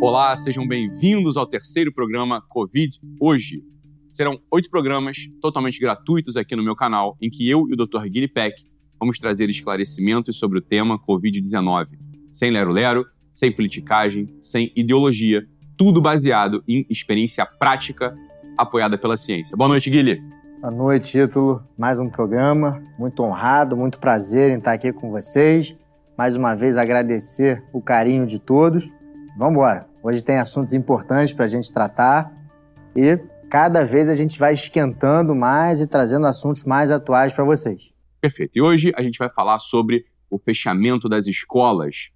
[0.00, 3.62] Olá, sejam bem-vindos ao terceiro programa Covid Hoje.
[4.12, 8.02] Serão oito programas totalmente gratuitos aqui no meu canal, em que eu e o Dr.
[8.04, 8.62] Guilherme Peck
[9.00, 11.88] vamos trazer esclarecimentos sobre o tema Covid-19,
[12.32, 15.46] sem lero-lero, sem politicagem, sem ideologia,
[15.76, 18.16] tudo baseado em experiência prática
[18.56, 19.56] apoiada pela ciência.
[19.56, 20.43] Boa noite, Guilherme.
[20.64, 21.62] Boa noite, Título.
[21.76, 22.82] Mais um programa.
[22.98, 25.76] Muito honrado, muito prazer em estar aqui com vocês.
[26.16, 28.90] Mais uma vez agradecer o carinho de todos.
[29.36, 29.86] Vamos embora.
[30.02, 32.32] Hoje tem assuntos importantes para a gente tratar
[32.96, 33.18] e
[33.50, 37.92] cada vez a gente vai esquentando mais e trazendo assuntos mais atuais para vocês.
[38.18, 38.52] Perfeito.
[38.56, 42.08] E hoje a gente vai falar sobre o fechamento das escolas.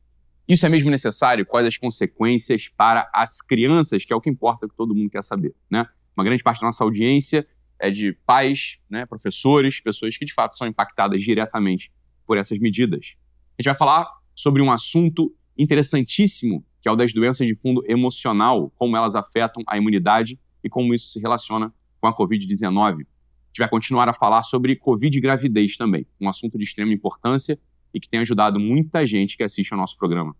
[0.48, 1.44] Isso é mesmo necessário?
[1.44, 5.22] Quais as consequências para as crianças, que é o que importa, que todo mundo quer
[5.22, 5.84] saber, né?
[6.16, 7.46] Uma grande parte da nossa audiência
[7.78, 11.92] é de pais, né, professores, pessoas que de fato são impactadas diretamente
[12.26, 13.14] por essas medidas.
[13.58, 17.82] A gente vai falar sobre um assunto interessantíssimo, que é o das doenças de fundo
[17.86, 22.68] emocional, como elas afetam a imunidade e como isso se relaciona com a Covid-19.
[22.78, 26.92] A gente vai continuar a falar sobre Covid e gravidez também, um assunto de extrema
[26.92, 27.58] importância
[27.92, 30.36] e que tem ajudado muita gente que assiste ao nosso programa.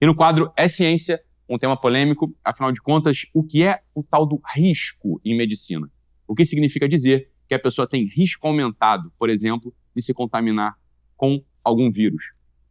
[0.00, 4.02] E no quadro É Ciência, um tema polêmico, afinal de contas, o que é o
[4.02, 5.90] tal do risco em medicina?
[6.28, 10.76] O que significa dizer que a pessoa tem risco aumentado, por exemplo, de se contaminar
[11.16, 12.22] com algum vírus?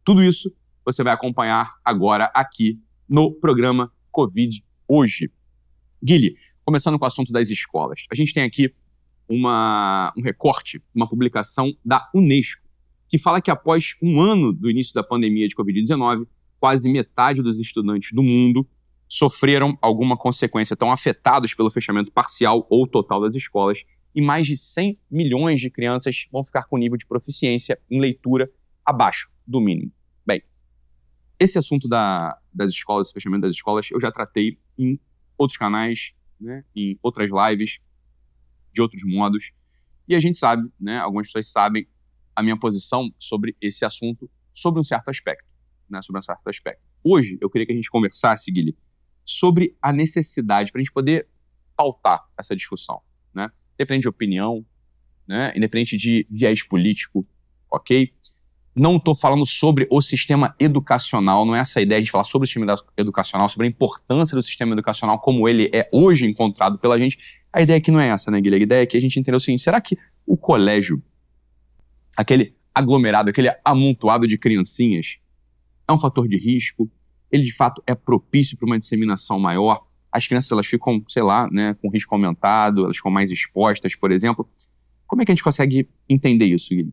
[0.04, 5.30] Tudo isso você vai acompanhar agora aqui no programa Covid Hoje.
[6.02, 8.04] Guilherme, começando com o assunto das escolas.
[8.10, 8.72] A gente tem aqui
[9.28, 12.62] uma, um recorte, uma publicação da Unesco,
[13.08, 16.26] que fala que após um ano do início da pandemia de Covid-19,
[16.60, 18.66] quase metade dos estudantes do mundo
[19.08, 24.56] sofreram alguma consequência, estão afetados pelo fechamento parcial ou total das escolas, e mais de
[24.56, 28.50] 100 milhões de crianças vão ficar com nível de proficiência em leitura
[28.84, 29.92] abaixo do mínimo.
[30.26, 30.42] Bem,
[31.38, 35.00] esse assunto da, das escolas, fechamento das escolas, eu já tratei em
[35.36, 37.78] outros canais, né, em outras lives,
[38.72, 39.50] de outros modos,
[40.06, 41.86] e a gente sabe, né, algumas pessoas sabem
[42.34, 45.44] a minha posição sobre esse assunto, sobre um certo aspecto,
[45.88, 46.82] né, sobre um certo aspecto.
[47.02, 48.76] Hoje, eu queria que a gente conversasse, Guilherme,
[49.28, 51.28] sobre a necessidade, para a gente poder
[51.76, 53.02] pautar essa discussão,
[53.34, 53.50] né?
[53.74, 54.64] Independente de opinião,
[55.26, 55.52] né?
[55.54, 57.26] independente de viés político,
[57.70, 58.10] ok?
[58.74, 62.48] Não estou falando sobre o sistema educacional, não é essa ideia de falar sobre o
[62.48, 67.18] sistema educacional, sobre a importância do sistema educacional como ele é hoje encontrado pela gente.
[67.52, 68.62] A ideia aqui não é essa, né, Guilherme?
[68.62, 71.02] A ideia é que a gente entenda o seguinte: será que o colégio,
[72.16, 75.18] aquele aglomerado, aquele amontoado de criancinhas,
[75.86, 76.90] é um fator de risco?
[77.30, 79.86] Ele de fato é propício para uma disseminação maior.
[80.10, 84.10] As crianças elas ficam, sei lá, né, com risco aumentado, elas ficam mais expostas, por
[84.10, 84.48] exemplo.
[85.06, 86.92] Como é que a gente consegue entender isso, Guilherme?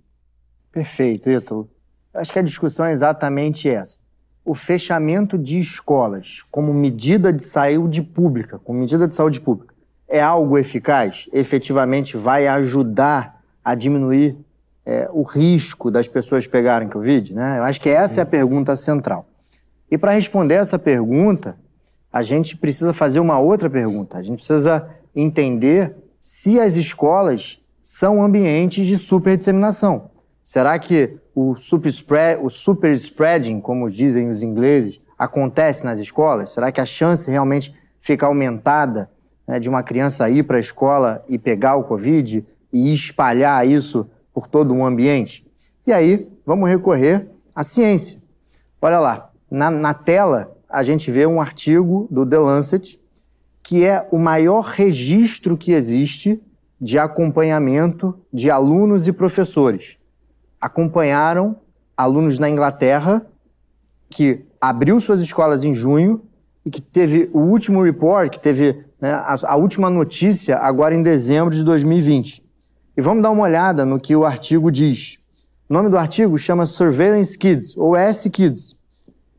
[0.71, 1.69] Perfeito, Ítalo.
[2.13, 3.97] Acho que a discussão é exatamente essa.
[4.43, 9.73] O fechamento de escolas como medida de saúde pública, como medida de saúde pública,
[10.07, 11.27] é algo eficaz?
[11.33, 14.37] Efetivamente vai ajudar a diminuir
[14.85, 17.33] é, o risco das pessoas pegarem Covid?
[17.33, 17.57] Né?
[17.57, 19.27] Eu acho que essa é a pergunta central.
[19.95, 21.57] E para responder essa pergunta,
[22.11, 24.17] a gente precisa fazer uma outra pergunta.
[24.17, 30.09] A gente precisa entender se as escolas são ambientes de super disseminação.
[30.43, 36.49] Será que o super, spread, o super spreading, como dizem os ingleses, acontece nas escolas?
[36.49, 39.09] Será que a chance realmente fica aumentada
[39.47, 44.09] né, de uma criança ir para a escola e pegar o Covid e espalhar isso
[44.33, 45.49] por todo o ambiente?
[45.87, 48.21] E aí, vamos recorrer à ciência.
[48.81, 52.99] Olha lá, na, na tela, a gente vê um artigo do The Lancet,
[53.63, 56.43] que é o maior registro que existe
[56.79, 59.97] de acompanhamento de alunos e professores.
[60.59, 61.55] Acompanharam
[61.95, 63.25] alunos na Inglaterra,
[64.09, 66.21] que abriu suas escolas em junho
[66.65, 71.01] e que teve o último report, que teve né, a, a, última notícia agora em
[71.01, 72.43] dezembro de 2020.
[72.97, 75.17] E vamos dar uma olhada no que o artigo diz.
[75.69, 78.74] O nome do artigo chama Surveillance Kids, ou S-Kids.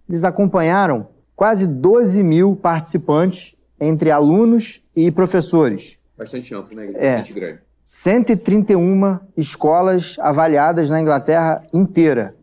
[0.08, 5.98] Eles acompanharam quase 12 mil participantes, entre alunos e professores.
[6.16, 6.90] Bastante amplo, né?
[6.94, 7.22] É.
[7.22, 7.60] grande.
[7.84, 12.34] 131 escolas avaliadas na Inglaterra inteira,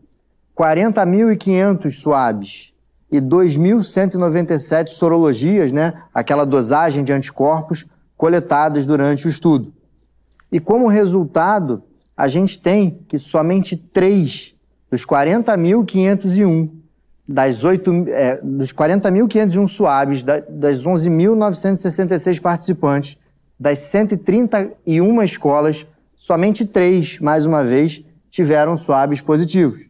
[0.56, 2.72] 40.500 swabs
[3.10, 7.84] e 2.197 sorologias, né, aquela dosagem de anticorpos
[8.16, 9.74] coletadas durante o estudo.
[10.50, 11.82] E como resultado,
[12.16, 14.54] a gente tem que somente três
[14.90, 16.83] dos 40.501
[17.26, 23.18] das 8, é, dos 40.501 suaves, da, das 11.966 participantes,
[23.58, 29.86] das 131 escolas, somente três, mais uma vez, tiveram swabs positivos,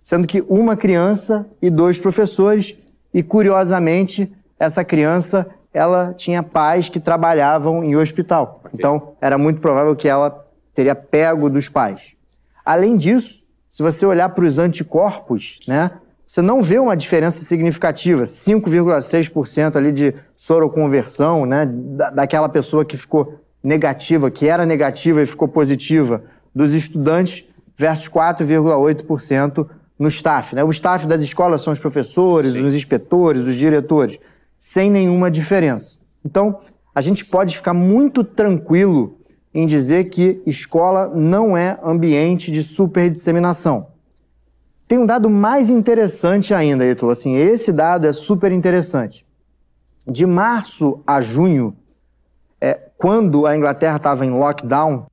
[0.00, 2.76] sendo que uma criança e dois professores,
[3.12, 8.60] e curiosamente, essa criança ela tinha pais que trabalhavam em hospital.
[8.64, 8.70] Okay.
[8.74, 12.14] Então, era muito provável que ela teria pego dos pais.
[12.64, 15.90] Além disso, se você olhar para os anticorpos, né,
[16.30, 21.66] você não vê uma diferença significativa, 5,6% ali de soroconversão, né,
[22.14, 26.22] daquela pessoa que ficou negativa, que era negativa e ficou positiva,
[26.54, 27.44] dos estudantes,
[27.76, 29.68] versus 4,8%
[29.98, 30.54] no staff.
[30.54, 30.62] Né?
[30.62, 32.62] O staff das escolas são os professores, Sim.
[32.62, 34.16] os inspetores, os diretores
[34.56, 35.96] sem nenhuma diferença.
[36.24, 36.60] Então,
[36.94, 39.18] a gente pode ficar muito tranquilo
[39.52, 43.88] em dizer que escola não é ambiente de superdisseminação.
[44.90, 47.12] Tem um dado mais interessante ainda, Ítalo.
[47.12, 49.24] Assim, esse dado é super interessante.
[50.04, 51.76] De março a junho,
[52.60, 55.06] é, quando a Inglaterra estava em lockdown,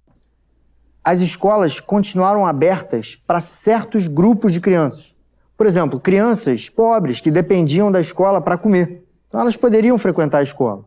[1.04, 5.16] as escolas continuaram abertas para certos grupos de crianças.
[5.56, 9.06] Por exemplo, crianças pobres que dependiam da escola para comer.
[9.28, 10.86] Então elas poderiam frequentar a escola.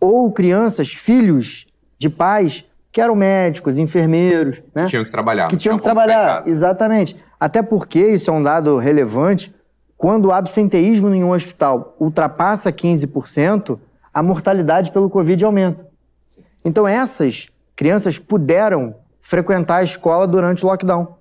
[0.00, 1.66] Ou crianças, filhos
[1.98, 4.84] de pais que eram médicos, enfermeiros, né?
[4.84, 5.48] Que tinham que trabalhar.
[5.48, 7.16] Que tinham que trabalhar, exatamente.
[7.40, 9.52] Até porque, isso é um dado relevante,
[9.96, 13.80] quando o absenteísmo em um hospital ultrapassa 15%,
[14.12, 15.88] a mortalidade pelo Covid aumenta.
[16.64, 21.16] Então essas crianças puderam frequentar a escola durante o lockdown.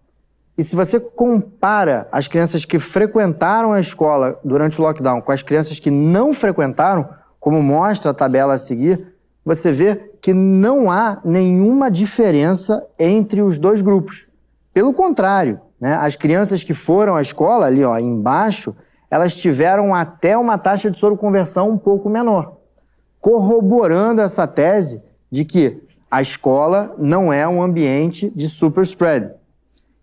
[0.55, 5.41] E se você compara as crianças que frequentaram a escola durante o lockdown com as
[5.41, 7.09] crianças que não frequentaram,
[7.39, 9.12] como mostra a tabela a seguir,
[9.43, 14.27] você vê que não há nenhuma diferença entre os dois grupos.
[14.73, 18.73] Pelo contrário, né, as crianças que foram à escola, ali ó, embaixo,
[19.11, 22.57] elas tiveram até uma taxa de soroconversão um pouco menor,
[23.19, 29.31] corroborando essa tese de que a escola não é um ambiente de super spread.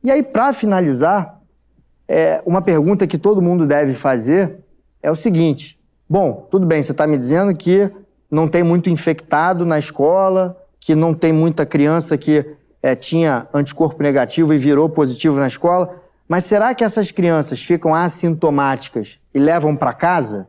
[0.03, 1.41] E aí, para finalizar,
[2.09, 4.59] é, uma pergunta que todo mundo deve fazer
[5.03, 5.79] é o seguinte:
[6.09, 7.91] bom, tudo bem, você está me dizendo que
[8.31, 12.45] não tem muito infectado na escola, que não tem muita criança que
[12.83, 17.95] é, tinha anticorpo negativo e virou positivo na escola, mas será que essas crianças ficam
[17.95, 20.47] assintomáticas e levam para casa?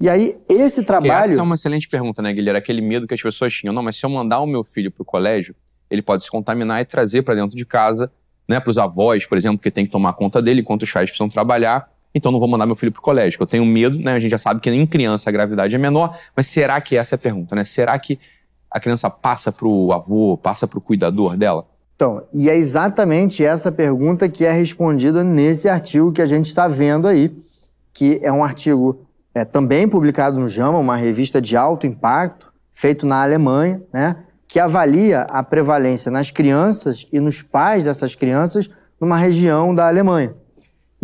[0.00, 1.30] E aí, esse trabalho.
[1.30, 2.58] Essa é uma excelente pergunta, né, Guilherme?
[2.58, 3.72] Aquele medo que as pessoas tinham.
[3.72, 5.54] Não, mas se eu mandar o meu filho para o colégio,
[5.88, 8.10] ele pode se contaminar e trazer para dentro de casa
[8.48, 11.08] né, para os avós, por exemplo, que tem que tomar conta dele enquanto os pais
[11.08, 11.88] precisam trabalhar.
[12.14, 13.38] Então não vou mandar meu filho para o colégio.
[13.40, 14.14] Eu tenho medo, né?
[14.14, 17.14] A gente já sabe que em criança a gravidade é menor, mas será que essa
[17.14, 17.64] é a pergunta, né?
[17.64, 18.18] Será que
[18.70, 21.66] a criança passa para o avô, passa para o cuidador dela?
[21.96, 26.66] Então, e é exatamente essa pergunta que é respondida nesse artigo que a gente está
[26.66, 27.34] vendo aí,
[27.92, 33.06] que é um artigo é, também publicado no JAMA, uma revista de alto impacto, feito
[33.06, 34.16] na Alemanha, né?
[34.48, 38.68] que avalia a prevalência nas crianças e nos pais dessas crianças
[39.00, 40.34] numa região da Alemanha.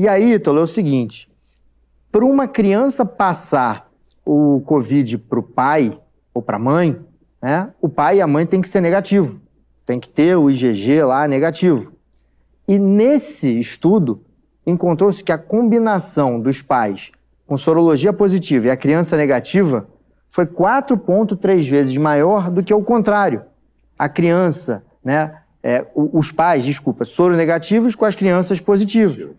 [0.00, 1.31] E aí, Ítalo, é o seguinte:
[2.11, 3.93] para uma criança passar
[4.25, 6.00] o Covid para o pai
[6.32, 6.99] ou para a mãe,
[7.43, 9.43] né, o pai e a mãe tem que ser negativo,
[9.85, 11.93] tem que ter o IgG lá negativo.
[12.67, 14.25] E nesse estudo,
[14.67, 17.12] encontrou-se que a combinação dos pais
[17.46, 19.87] com sorologia positiva e a criança negativa
[20.31, 23.43] foi 4,3 vezes maior do que o contrário.
[23.99, 29.37] A criança, né, é, os pais, desculpa, soro negativos com as crianças positivas.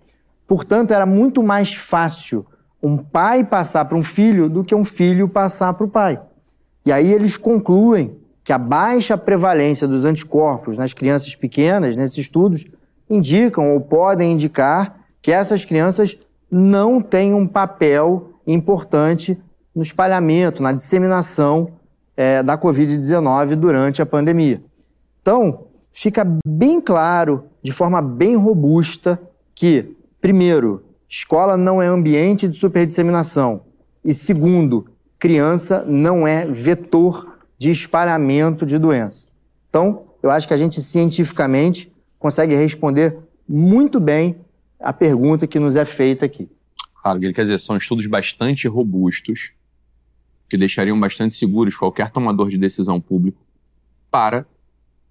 [0.51, 2.45] Portanto, era muito mais fácil
[2.83, 6.19] um pai passar para um filho do que um filho passar para o pai.
[6.85, 12.65] E aí eles concluem que a baixa prevalência dos anticorpos nas crianças pequenas, nesses estudos,
[13.09, 16.17] indicam ou podem indicar que essas crianças
[16.51, 19.41] não têm um papel importante
[19.73, 21.69] no espalhamento, na disseminação
[22.17, 24.61] é, da Covid-19 durante a pandemia.
[25.21, 29.17] Então, fica bem claro, de forma bem robusta,
[29.55, 33.63] que, primeiro, escola não é ambiente de superdisseminação,
[34.05, 34.87] e segundo,
[35.19, 39.27] criança não é vetor de espalhamento de doença.
[39.69, 44.37] Então, eu acho que a gente cientificamente consegue responder muito bem
[44.79, 46.49] a pergunta que nos é feita aqui.
[47.01, 49.51] Claro, quer dizer, são estudos bastante robustos,
[50.49, 53.41] que deixariam bastante seguros qualquer tomador de decisão público
[54.09, 54.45] para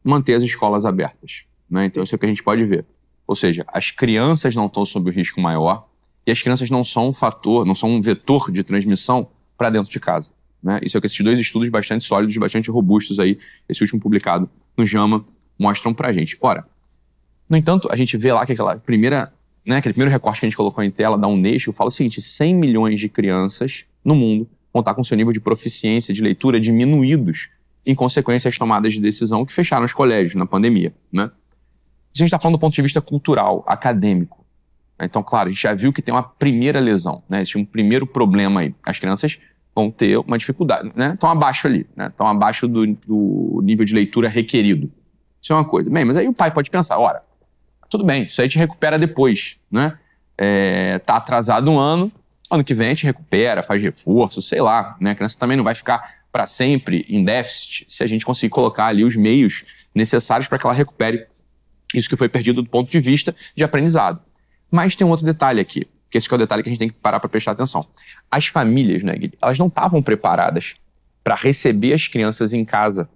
[0.04, 1.44] manter as escolas abertas.
[1.68, 1.86] Né?
[1.86, 2.84] Então, isso é o que a gente pode ver.
[3.30, 5.86] Ou seja, as crianças não estão sob o risco maior
[6.26, 9.88] e as crianças não são um fator, não são um vetor de transmissão para dentro
[9.88, 10.32] de casa.
[10.60, 10.80] Né?
[10.82, 14.50] Isso é o que esses dois estudos bastante sólidos, bastante robustos aí, esse último publicado
[14.76, 15.24] no JAMA,
[15.56, 16.36] mostram para a gente.
[16.40, 16.66] Ora,
[17.48, 19.32] no entanto, a gente vê lá que aquela primeira,
[19.64, 22.20] né, aquele primeiro recorte que a gente colocou em tela da Unesco fala o seguinte:
[22.20, 26.58] 100 milhões de crianças no mundo vão estar com seu nível de proficiência de leitura
[26.58, 27.48] diminuídos
[27.86, 31.30] em consequência às tomadas de decisão que fecharam os colégios na pandemia, né?
[32.12, 34.44] Isso a gente está falando do ponto de vista cultural, acadêmico.
[35.00, 37.38] Então, claro, a gente já viu que tem uma primeira lesão, né?
[37.38, 38.74] Existe um primeiro problema aí.
[38.84, 39.38] As crianças
[39.74, 41.14] vão ter uma dificuldade, né?
[41.14, 42.08] Estão abaixo ali, né?
[42.08, 44.90] Estão abaixo do, do nível de leitura requerido.
[45.40, 45.88] Isso é uma coisa.
[45.88, 47.22] Bem, mas aí o pai pode pensar, ora,
[47.88, 49.98] tudo bem, isso aí a gente recupera depois, né?
[50.36, 52.10] É, tá atrasado um ano,
[52.50, 55.12] ano que vem a gente recupera, faz reforço, sei lá, né?
[55.12, 58.86] A criança também não vai ficar para sempre em déficit se a gente conseguir colocar
[58.86, 59.64] ali os meios
[59.94, 61.26] necessários para que ela recupere
[61.98, 64.20] isso que foi perdido do ponto de vista de aprendizado.
[64.70, 66.88] Mas tem um outro detalhe aqui, que esse é o detalhe que a gente tem
[66.88, 67.86] que parar para prestar atenção.
[68.30, 70.74] As famílias, né, elas não estavam preparadas
[71.22, 73.08] para receber as crianças em casa.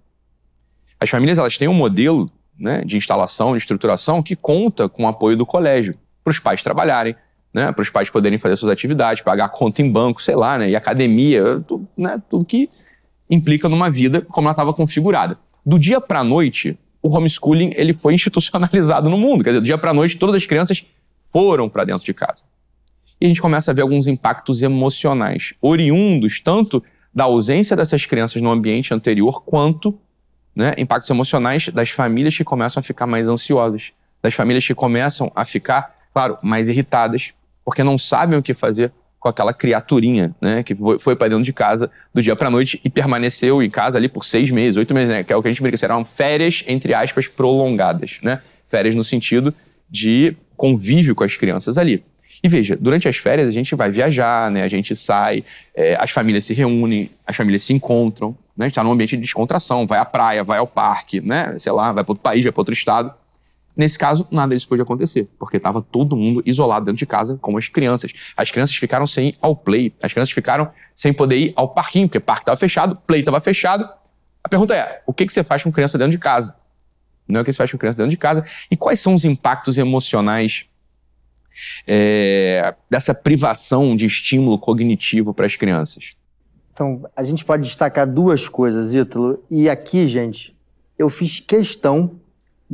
[0.99, 5.09] As famílias elas têm um modelo né, de instalação, de estruturação que conta com o
[5.09, 7.15] apoio do colégio para os pais trabalharem,
[7.53, 10.71] né, para os pais poderem fazer suas atividades, pagar conta em banco, sei lá, né,
[10.71, 12.69] e academia, tudo, né, tudo que
[13.31, 15.39] implica numa vida como ela estava configurada.
[15.65, 19.45] Do dia para a noite, o homeschooling ele foi institucionalizado no mundo.
[19.45, 20.83] Quer dizer, do dia para noite, todas as crianças
[21.31, 22.45] foram para dentro de casa.
[23.21, 26.83] E a gente começa a ver alguns impactos emocionais, oriundos tanto
[27.15, 29.97] da ausência dessas crianças no ambiente anterior, quanto
[30.57, 33.93] né, impactos emocionais das famílias que começam a ficar mais ansiosas,
[34.23, 38.91] das famílias que começam a ficar, claro, mais irritadas, porque não sabem o que fazer
[39.25, 42.91] com aquela criaturinha, né, que foi para dentro de casa do dia para noite e
[42.91, 45.51] permaneceu em casa ali por seis meses, oito meses, né, que é o que a
[45.51, 49.55] gente brinca, serão férias, entre aspas, prolongadas, né, férias no sentido
[49.89, 52.05] de convívio com as crianças ali.
[52.43, 55.43] E veja, durante as férias a gente vai viajar, né, a gente sai,
[55.75, 59.17] é, as famílias se reúnem, as famílias se encontram, né, a gente está num ambiente
[59.17, 62.45] de descontração, vai à praia, vai ao parque, né, sei lá, vai para outro país,
[62.45, 63.11] vai para outro estado.
[63.77, 67.59] Nesse caso, nada disso pôde acontecer, porque estava todo mundo isolado dentro de casa, como
[67.59, 68.13] as crianças.
[68.37, 72.07] As crianças ficaram sem ir ao play, as crianças ficaram sem poder ir ao parquinho,
[72.07, 73.89] porque o parque estava fechado, play estava fechado.
[74.43, 76.55] A pergunta é: o que, que você faz com criança dentro de casa?
[77.27, 78.45] Não é o que você faz com criança dentro de casa?
[78.71, 80.67] E quais são os impactos emocionais
[81.87, 86.13] é, dessa privação de estímulo cognitivo para as crianças?
[86.73, 89.43] Então, a gente pode destacar duas coisas, Ítalo.
[89.51, 90.57] E aqui, gente,
[90.99, 92.21] eu fiz questão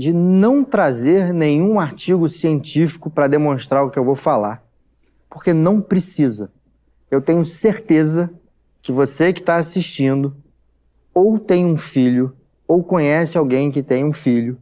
[0.01, 4.65] de não trazer nenhum artigo científico para demonstrar o que eu vou falar,
[5.29, 6.51] porque não precisa.
[7.11, 8.33] Eu tenho certeza
[8.81, 10.35] que você que está assistindo
[11.13, 12.35] ou tem um filho
[12.67, 14.57] ou conhece alguém que tem um filho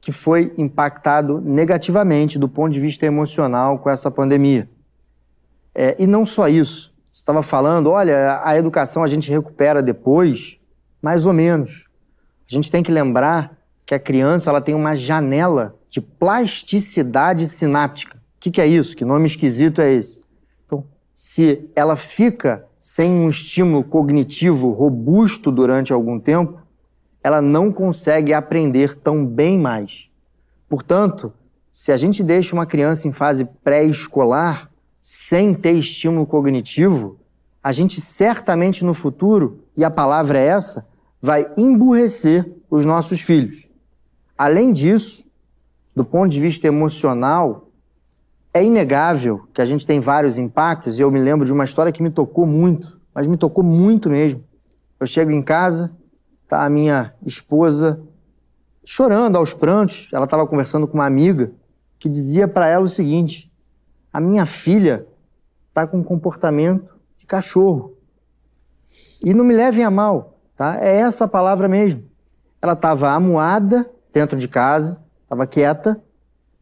[0.00, 4.68] que foi impactado negativamente do ponto de vista emocional com essa pandemia.
[5.72, 6.92] É, e não só isso.
[7.08, 10.58] Você estava falando, olha, a educação a gente recupera depois,
[11.00, 11.86] mais ou menos.
[12.50, 13.59] A gente tem que lembrar
[13.90, 18.18] que a criança ela tem uma janela de plasticidade sináptica.
[18.18, 18.94] O que, que é isso?
[18.94, 20.20] Que nome esquisito é esse?
[20.64, 26.62] Então, se ela fica sem um estímulo cognitivo robusto durante algum tempo,
[27.20, 30.08] ela não consegue aprender tão bem mais.
[30.68, 31.32] Portanto,
[31.68, 34.70] se a gente deixa uma criança em fase pré-escolar
[35.00, 37.18] sem ter estímulo cognitivo,
[37.60, 40.86] a gente certamente no futuro, e a palavra é essa,
[41.20, 43.68] vai emburrecer os nossos filhos.
[44.40, 45.26] Além disso,
[45.94, 47.68] do ponto de vista emocional,
[48.54, 51.92] é inegável que a gente tem vários impactos, e eu me lembro de uma história
[51.92, 54.42] que me tocou muito, mas me tocou muito mesmo.
[54.98, 55.94] Eu chego em casa,
[56.48, 58.02] tá a minha esposa
[58.82, 61.52] chorando aos prantos, ela estava conversando com uma amiga
[61.98, 63.52] que dizia para ela o seguinte:
[64.10, 65.06] a minha filha
[65.68, 67.94] está com um comportamento de cachorro.
[69.22, 70.78] E não me levem a mal, tá?
[70.80, 72.02] É essa a palavra mesmo.
[72.62, 76.00] Ela estava amuada dentro de casa, estava quieta.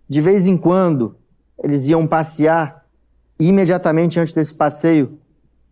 [0.08, 1.16] De vez em quando,
[1.62, 2.84] eles iam passear
[3.38, 5.18] e imediatamente antes desse passeio,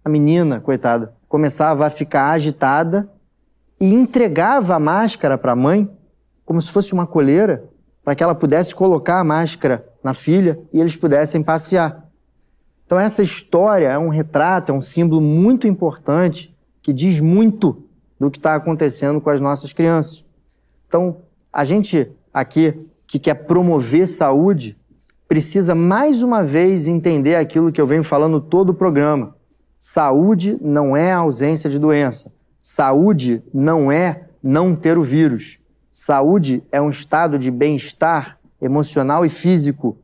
[0.05, 3.11] a menina, coitada, começava a ficar agitada
[3.81, 5.91] e entregava a máscara para a mãe
[6.45, 7.65] como se fosse uma coleira,
[8.05, 12.09] para que ela pudesse colocar a máscara na filha e eles pudessem passear.
[12.87, 17.83] Então essa história é um retrato, é um símbolo muito importante que diz muito
[18.19, 20.25] do que está acontecendo com as nossas crianças.
[20.87, 21.17] Então
[21.57, 24.77] a gente aqui que quer promover saúde
[25.27, 29.35] precisa mais uma vez entender aquilo que eu venho falando todo o programa.
[29.79, 32.31] Saúde não é ausência de doença.
[32.61, 35.59] Saúde não é não ter o vírus.
[35.91, 39.97] Saúde é um estado de bem-estar emocional e físico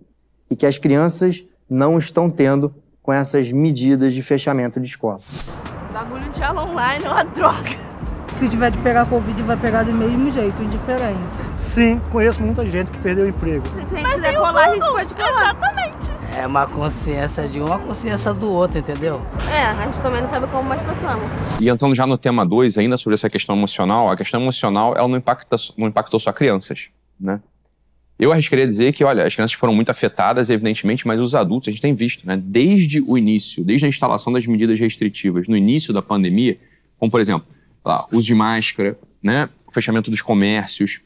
[0.50, 5.20] e que as crianças não estão tendo com essas medidas de fechamento de escola.
[5.92, 7.91] Bagulho de aula online é uma droga
[8.42, 11.16] se tiver de pegar Covid, vai pegar do mesmo jeito, indiferente.
[11.56, 13.64] Sim, conheço muita gente que perdeu o emprego.
[13.68, 15.56] Se a gente Mas quiser colar, a gente pode colar.
[15.56, 16.10] Exatamente.
[16.36, 19.22] É uma consciência de um, uma consciência do outro, entendeu?
[19.48, 21.60] É, a gente também não sabe como mais passamos.
[21.60, 25.06] E entrando já no tema 2, ainda sobre essa questão emocional, a questão emocional ela
[25.06, 26.88] não impacta, não impactou só crianças,
[27.20, 27.40] né?
[28.18, 31.70] Eu arriscaria dizer que, olha, as crianças foram muito afetadas, evidentemente, mas os adultos, a
[31.70, 35.92] gente tem visto, né, desde o início, desde a instalação das medidas restritivas, no início
[35.92, 36.58] da pandemia,
[36.98, 37.46] como, por exemplo,
[37.84, 41.00] lá, uso de máscara, né, fechamento dos comércios,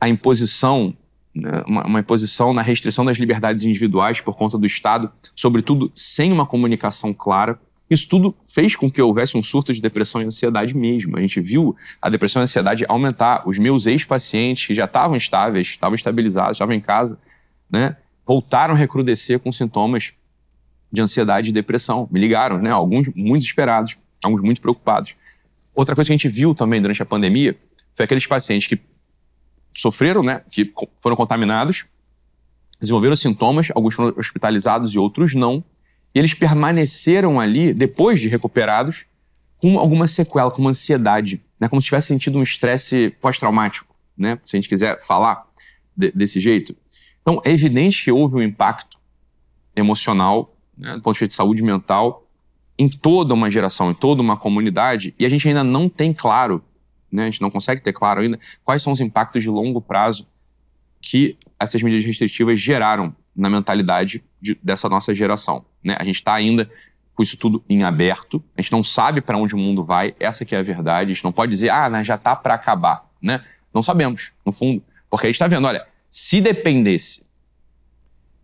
[0.00, 0.96] a imposição,
[1.34, 6.32] né, uma, uma imposição na restrição das liberdades individuais por conta do Estado, sobretudo sem
[6.32, 7.58] uma comunicação clara,
[7.88, 11.16] isso tudo fez com que houvesse um surto de depressão e ansiedade mesmo.
[11.16, 13.46] A gente viu a depressão e a ansiedade aumentar.
[13.46, 17.18] Os meus ex-pacientes, que já estavam estáveis, estavam estabilizados, estavam em casa,
[17.70, 17.96] né,
[18.26, 20.12] voltaram a recrudescer com sintomas
[20.90, 22.08] de ansiedade e depressão.
[22.10, 25.14] Me ligaram, né, alguns muito desesperados, alguns muito preocupados.
[25.74, 27.56] Outra coisa que a gente viu também durante a pandemia
[27.94, 28.80] foi aqueles pacientes que
[29.76, 31.84] sofreram, né, que foram contaminados,
[32.80, 35.64] desenvolveram sintomas, alguns foram hospitalizados e outros não,
[36.14, 39.04] e eles permaneceram ali, depois de recuperados,
[39.58, 41.68] com alguma sequela, com uma ansiedade, né?
[41.68, 44.38] como se tivesse sentido um estresse pós-traumático, né?
[44.44, 45.44] se a gente quiser falar
[45.96, 46.76] de, desse jeito.
[47.22, 48.98] Então, é evidente que houve um impacto
[49.74, 52.23] emocional, né, do ponto de vista de saúde mental,
[52.78, 56.62] em toda uma geração, em toda uma comunidade, e a gente ainda não tem claro,
[57.10, 60.26] né, a gente não consegue ter claro ainda, quais são os impactos de longo prazo
[61.00, 65.64] que essas medidas restritivas geraram na mentalidade de, dessa nossa geração.
[65.82, 65.96] Né?
[65.98, 66.70] A gente está ainda
[67.14, 70.44] com isso tudo em aberto, a gente não sabe para onde o mundo vai, essa
[70.44, 73.44] que é a verdade, a gente não pode dizer, ah, já está para acabar, né?
[73.72, 77.23] Não sabemos, no fundo, porque a gente está vendo, olha, se dependesse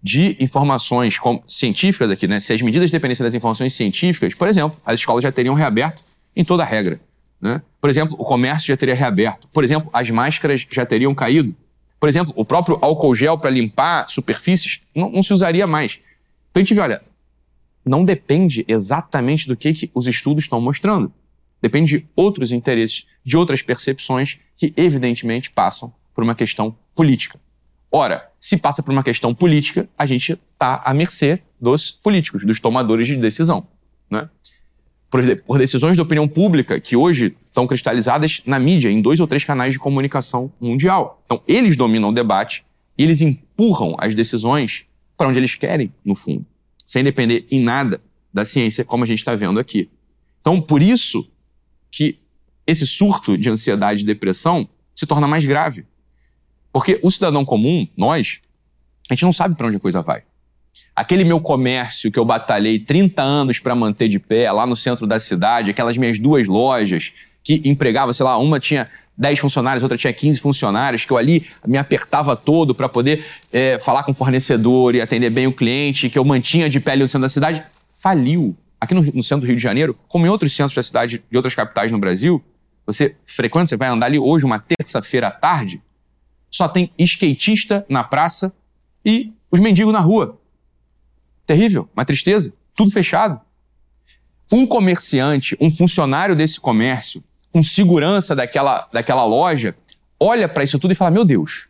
[0.03, 1.17] de informações
[1.47, 5.31] científicas aqui, né, se as medidas dependessem das informações científicas, por exemplo, as escolas já
[5.31, 6.03] teriam reaberto
[6.35, 7.01] em toda a regra,
[7.41, 7.61] né?
[7.81, 11.55] Por exemplo, o comércio já teria reaberto, por exemplo, as máscaras já teriam caído,
[12.01, 16.01] por exemplo, o próprio álcool gel para limpar superfícies não, não, se usaria mais.
[16.51, 17.03] Então a gente vê, olha,
[17.85, 21.13] não depende exatamente do que, que os estudos estão mostrando.
[21.61, 27.39] Depende de outros interesses, de outras percepções que, evidentemente, passam por uma questão política.
[27.91, 32.61] Ora, se passa por uma questão política, a gente está à mercê dos políticos, dos
[32.61, 33.67] tomadores de decisão.
[34.09, 34.29] Né?
[35.11, 39.27] por, por decisões de opinião pública que hoje estão cristalizadas na mídia, em dois ou
[39.27, 41.21] três canais de comunicação mundial.
[41.27, 42.65] Então, eles dominam o debate
[42.97, 44.85] e eles empurram as decisões
[45.19, 46.47] para onde eles querem, no fundo,
[46.87, 48.01] sem depender em nada
[48.33, 49.91] da ciência, como a gente está vendo aqui.
[50.41, 51.29] Então, por isso
[51.91, 52.17] que
[52.67, 55.85] esse surto de ansiedade e depressão se torna mais grave.
[56.73, 58.41] Porque o cidadão comum, nós,
[59.09, 60.23] a gente não sabe para onde a coisa vai.
[60.95, 65.07] Aquele meu comércio que eu batalhei 30 anos para manter de pé, lá no centro
[65.07, 69.99] da cidade, aquelas minhas duas lojas que empregava, sei lá, uma tinha 10 funcionários, outra
[69.99, 74.15] tinha 15 funcionários, que eu ali me apertava todo para poder é, falar com o
[74.15, 77.29] fornecedor e atender bem o cliente, que eu mantinha de pé ali no centro da
[77.29, 77.63] cidade,
[77.95, 78.57] faliu.
[78.81, 81.37] Aqui no, no centro do Rio de Janeiro, como em outros centros da cidade, de
[81.37, 82.43] outras capitais no Brasil,
[82.87, 85.83] você frequenta, você vai andar ali hoje, uma terça-feira à tarde,
[86.51, 88.53] só tem skatista na praça
[89.05, 90.39] e os mendigos na rua.
[91.47, 93.41] Terrível, uma tristeza, tudo fechado.
[94.53, 97.23] Um comerciante, um funcionário desse comércio,
[97.55, 99.77] um segurança daquela, daquela loja,
[100.19, 101.69] olha para isso tudo e fala: Meu Deus,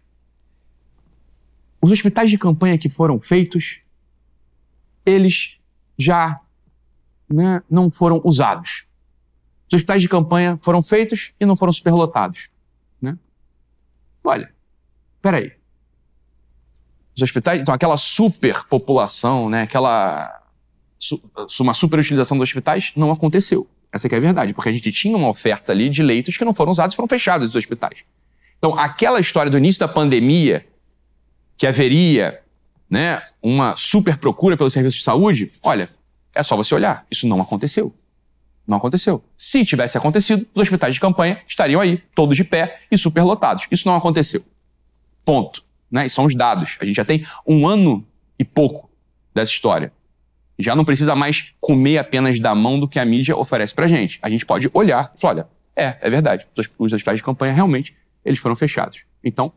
[1.81, 3.81] os hospitais de campanha que foram feitos,
[5.05, 5.57] eles
[5.99, 6.41] já
[7.29, 8.85] né, não foram usados.
[9.69, 12.49] Os hospitais de campanha foram feitos e não foram superlotados.
[13.01, 13.17] Né?
[14.25, 14.53] Olha,
[15.21, 15.53] peraí
[17.17, 20.39] os hospitais, então aquela superpopulação, né, aquela
[21.59, 23.67] uma superutilização dos hospitais não aconteceu.
[23.93, 26.53] Essa é a verdade, porque a gente tinha uma oferta ali de leitos que não
[26.53, 28.01] foram usados, foram fechados os hospitais.
[28.59, 30.67] Então, aquela história do início da pandemia,
[31.57, 32.41] que haveria
[32.89, 35.89] né, uma super procura pelos serviços de saúde, olha,
[36.35, 37.07] é só você olhar.
[37.11, 37.93] Isso não aconteceu.
[38.67, 39.25] Não aconteceu.
[39.37, 43.67] Se tivesse acontecido, os hospitais de campanha estariam aí, todos de pé e superlotados.
[43.71, 44.45] Isso não aconteceu.
[45.31, 46.07] Ponto né?
[46.07, 46.77] E são os dados.
[46.81, 48.07] A gente já tem um ano
[48.39, 48.89] e pouco
[49.35, 49.93] dessa história.
[50.59, 54.19] Já não precisa mais comer apenas da mão do que a mídia oferece pra gente.
[54.23, 56.47] A gente pode olhar e falar, olha, é, é verdade.
[56.57, 59.01] Os, os hospitais de campanha realmente eles foram fechados.
[59.25, 59.53] Então,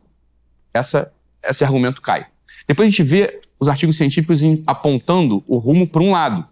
[0.72, 2.26] essa, esse argumento cai.
[2.66, 6.46] Depois a gente vê os artigos científicos em, apontando o rumo para um lado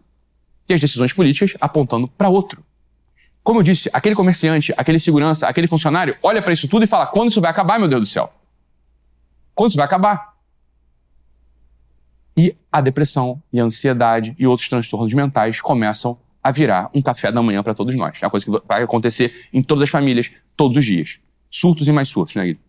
[0.69, 2.63] e as decisões políticas apontando para outro.
[3.43, 7.07] Como eu disse, aquele comerciante, aquele segurança, aquele funcionário olha para isso tudo e fala:
[7.07, 8.33] quando isso vai acabar, meu Deus do céu?
[9.55, 10.33] Quando isso vai acabar?
[12.37, 17.31] E a depressão e a ansiedade e outros transtornos mentais começam a virar um café
[17.31, 18.17] da manhã para todos nós.
[18.21, 21.19] É uma coisa que vai acontecer em todas as famílias, todos os dias.
[21.51, 22.61] Surtos e mais surtos, né, Guido?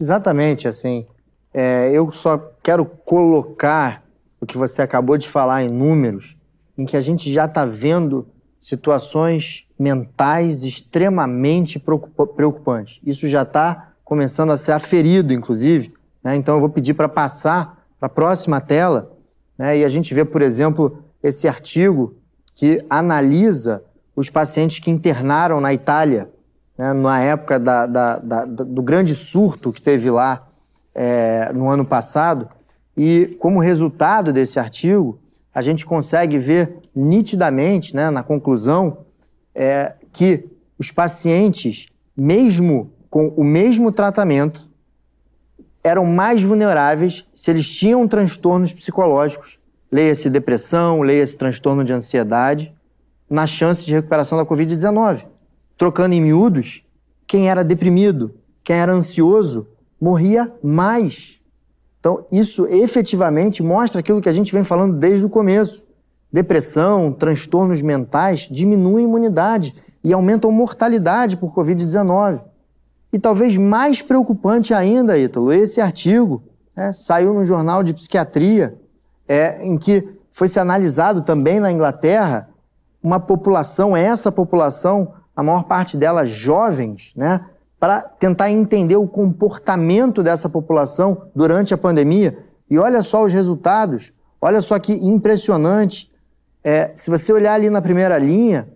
[0.00, 1.06] Exatamente, assim.
[1.52, 4.02] É, eu só quero colocar
[4.40, 6.36] o que você acabou de falar em números,
[6.78, 8.26] em que a gente já está vendo
[8.58, 13.00] situações mentais extremamente preocupantes.
[13.04, 16.36] Isso já está começando a ser aferido, inclusive, Né?
[16.36, 19.12] Então eu vou pedir para passar para a próxima tela
[19.56, 19.78] né?
[19.78, 22.14] e a gente vê, por exemplo, esse artigo
[22.54, 23.82] que analisa
[24.14, 26.30] os pacientes que internaram na Itália,
[26.76, 26.92] né?
[26.92, 30.46] na época da, da, da, do grande surto que teve lá
[30.94, 32.48] é, no ano passado.
[32.96, 35.18] E como resultado desse artigo,
[35.54, 38.98] a gente consegue ver nitidamente, né, na conclusão,
[39.54, 44.68] é, que os pacientes, mesmo com o mesmo tratamento,
[45.82, 49.58] eram mais vulneráveis se eles tinham transtornos psicológicos,
[49.90, 52.74] leia-se depressão, leia-se transtorno de ansiedade,
[53.28, 55.26] na chance de recuperação da Covid-19.
[55.76, 56.84] Trocando em miúdos,
[57.26, 59.66] quem era deprimido, quem era ansioso,
[60.00, 61.40] morria mais.
[61.98, 65.86] Então, isso efetivamente mostra aquilo que a gente vem falando desde o começo.
[66.32, 72.42] Depressão, transtornos mentais diminuem a imunidade e aumentam mortalidade por Covid-19.
[73.12, 76.42] E talvez mais preocupante ainda, Ítalo, esse artigo
[76.74, 78.78] né, saiu no jornal de psiquiatria,
[79.28, 82.48] é, em que foi se analisado também na Inglaterra
[83.02, 87.44] uma população, essa população, a maior parte delas jovens, né,
[87.78, 92.38] para tentar entender o comportamento dessa população durante a pandemia.
[92.70, 96.10] E olha só os resultados, olha só que impressionante.
[96.64, 98.68] É, se você olhar ali na primeira linha,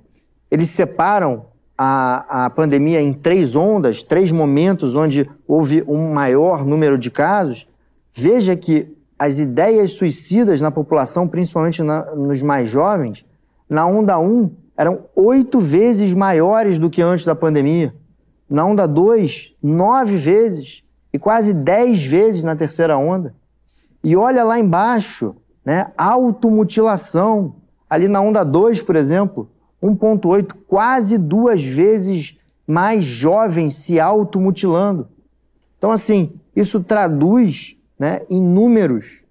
[0.50, 1.46] eles separam
[1.76, 7.66] a, a pandemia em três ondas, três momentos onde houve um maior número de casos.
[8.12, 13.26] Veja que as ideias suicidas na população, principalmente na, nos mais jovens,
[13.68, 17.94] na onda 1 eram oito vezes maiores do que antes da pandemia.
[18.48, 20.82] Na onda 2, nove vezes.
[21.12, 23.34] E quase dez vezes na terceira onda.
[24.04, 25.34] E olha lá embaixo,
[25.64, 25.90] né?
[25.96, 27.56] Automutilação.
[27.88, 29.48] Ali na onda 2, por exemplo,
[29.86, 35.08] 1,8, quase duas vezes mais jovens se automutilando.
[35.78, 39.24] Então, assim, isso traduz né, em números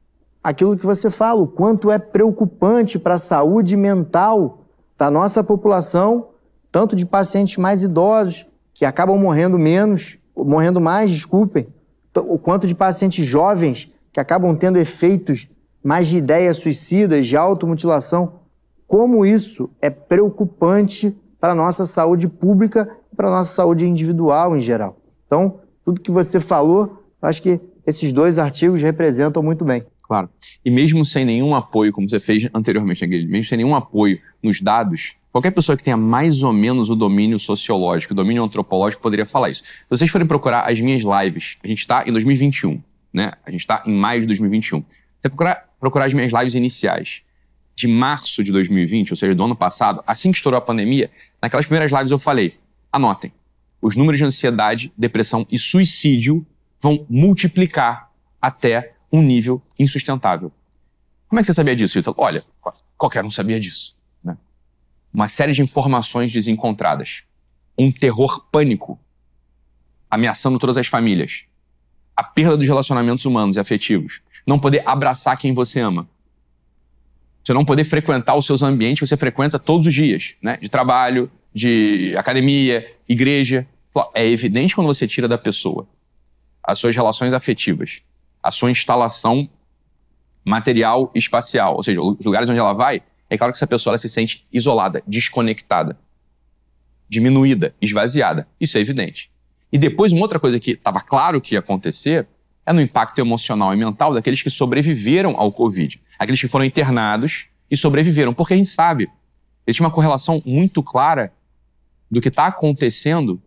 [0.44, 4.60] aquilo que você fala, o quanto é preocupante para a saúde mental
[4.96, 6.28] da nossa população,
[6.72, 11.68] tanto de pacientes mais idosos, que acabam morrendo menos, morrendo mais, desculpem,
[12.16, 15.50] o quanto de pacientes jovens que acabam tendo efeitos
[15.84, 18.34] mais de ideias suicidas, de automutilação,
[18.88, 24.56] como isso é preocupante para a nossa saúde pública e para a nossa saúde individual
[24.56, 24.98] em geral.
[25.26, 29.84] Então, tudo que você falou, acho que esses dois artigos representam muito bem.
[30.02, 30.30] Claro.
[30.64, 34.62] E mesmo sem nenhum apoio, como você fez anteriormente, Aguilherme, mesmo sem nenhum apoio nos
[34.62, 39.26] dados, Qualquer pessoa que tenha mais ou menos o domínio sociológico, o domínio antropológico, poderia
[39.26, 39.62] falar isso.
[39.64, 43.34] Se vocês forem procurar as minhas lives, a gente está em 2021, né?
[43.46, 44.80] A gente está em maio de 2021.
[44.80, 44.86] Se
[45.20, 47.22] você procurar, procurar as minhas lives iniciais
[47.76, 51.12] de março de 2020, ou seja, do ano passado, assim que estourou a pandemia,
[51.42, 52.58] naquelas primeiras lives eu falei:
[52.92, 53.32] anotem,
[53.82, 56.46] os números de ansiedade, depressão e suicídio
[56.80, 58.12] vão multiplicar
[58.42, 60.52] até um nível insustentável.
[61.28, 62.16] Como é que você sabia disso, Ítalo?
[62.20, 62.44] Olha,
[62.98, 63.96] qualquer um sabia disso
[65.16, 67.24] uma série de informações desencontradas,
[67.78, 69.00] um terror pânico
[70.12, 71.46] ameaçando todas as famílias,
[72.14, 76.10] a perda dos relacionamentos humanos e afetivos, não poder abraçar quem você ama,
[77.46, 80.58] você não poder frequentar os seus ambientes que você frequenta todos os dias, né?
[80.60, 83.68] De trabalho, de academia, igreja.
[84.16, 85.88] É evidente quando você tira da pessoa
[86.64, 88.02] as suas relações afetivas,
[88.42, 89.48] a sua instalação
[90.44, 93.96] material e espacial, ou seja, os lugares onde ela vai, é claro que essa pessoa
[94.00, 95.96] se sente isolada, desconectada,
[97.08, 98.48] diminuída, esvaziada.
[98.60, 99.30] Isso é evidente.
[99.72, 102.28] E depois, uma outra coisa que estava claro que ia acontecer
[102.66, 106.02] é no impacto emocional e mental daqueles que sobreviveram ao Covid.
[106.18, 108.34] Aqueles que foram internados e sobreviveram.
[108.34, 109.10] Porque a gente sabe,
[109.68, 111.32] existe uma correlação muito clara
[112.10, 113.42] do que está acontecendo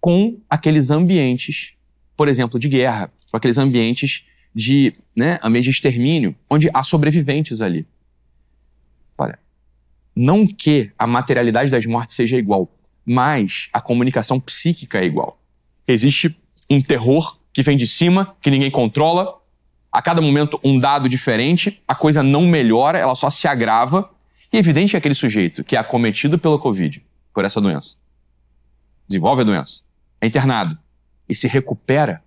[0.00, 1.72] com aqueles ambientes,
[2.16, 7.60] por exemplo, de guerra, com aqueles ambientes de, né, ambiente de extermínio, onde há sobreviventes
[7.60, 7.86] ali.
[9.16, 9.38] Olha,
[10.14, 12.72] não que a materialidade das mortes seja igual,
[13.04, 15.40] mas a comunicação psíquica é igual.
[15.86, 16.36] Existe
[16.70, 19.38] um terror que vem de cima, que ninguém controla,
[19.90, 24.10] a cada momento um dado diferente, a coisa não melhora, ela só se agrava.
[24.52, 27.02] E é evidente que aquele sujeito que é acometido pela Covid,
[27.34, 27.96] por essa doença,
[29.06, 29.80] desenvolve a doença,
[30.20, 30.78] é internado
[31.28, 32.22] e se recupera,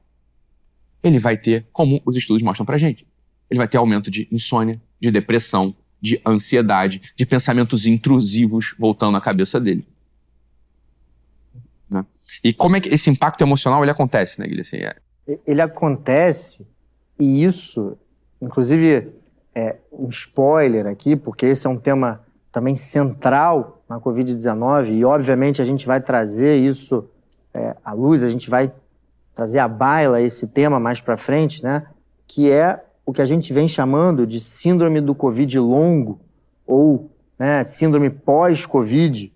[1.04, 3.06] ele vai ter, como os estudos mostram pra gente,
[3.50, 9.22] ele vai ter aumento de insônia, de depressão, de ansiedade, de pensamentos intrusivos voltando à
[9.22, 9.86] cabeça dele.
[11.90, 12.06] Né?
[12.44, 14.62] E como é que esse impacto emocional ele acontece, né, Guilherme?
[14.62, 14.96] Assim, é...
[15.46, 16.68] Ele acontece,
[17.20, 17.98] e isso,
[18.42, 19.14] inclusive,
[19.54, 25.62] é um spoiler aqui, porque esse é um tema também central na Covid-19, e obviamente
[25.62, 27.08] a gente vai trazer isso
[27.54, 28.72] é, à luz, a gente vai
[29.34, 31.88] trazer à baila esse tema mais para frente, né?
[32.28, 36.20] Que é o que a gente vem chamando de síndrome do Covid longo
[36.66, 39.34] ou né, síndrome pós-Covid,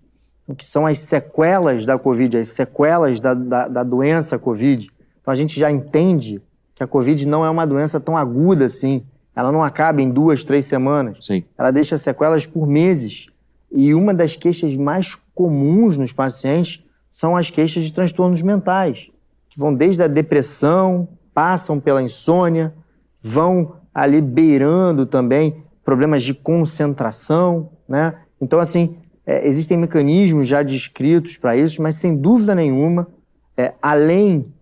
[0.56, 4.90] que são as sequelas da Covid, as sequelas da, da, da doença Covid.
[5.26, 6.40] Então a gente já entende
[6.72, 9.02] que a Covid não é uma doença tão aguda assim.
[9.34, 11.18] Ela não acaba em duas, três semanas.
[11.26, 11.42] Sim.
[11.58, 13.26] Ela deixa sequelas por meses.
[13.72, 19.08] E uma das queixas mais comuns nos pacientes são as queixas de transtornos mentais,
[19.48, 22.72] que vão desde a depressão, passam pela insônia,
[23.20, 28.14] vão ali beirando também problemas de concentração, né?
[28.40, 33.08] Então, assim, é, existem mecanismos já descritos para isso, mas sem dúvida nenhuma,
[33.56, 34.54] é, além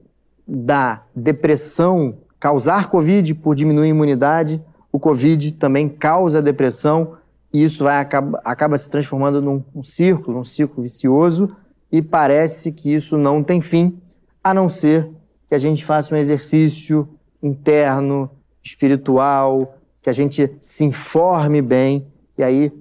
[0.46, 7.16] da depressão causar Covid por diminuir a imunidade, o Covid também causa depressão
[7.52, 11.48] e isso vai acaba, acaba se transformando num um círculo, num ciclo vicioso
[11.90, 13.98] e parece que isso não tem fim,
[14.42, 15.10] a não ser
[15.48, 17.08] que a gente faça um exercício
[17.42, 18.30] interno,
[18.62, 22.72] espiritual, que a gente se informe bem e aí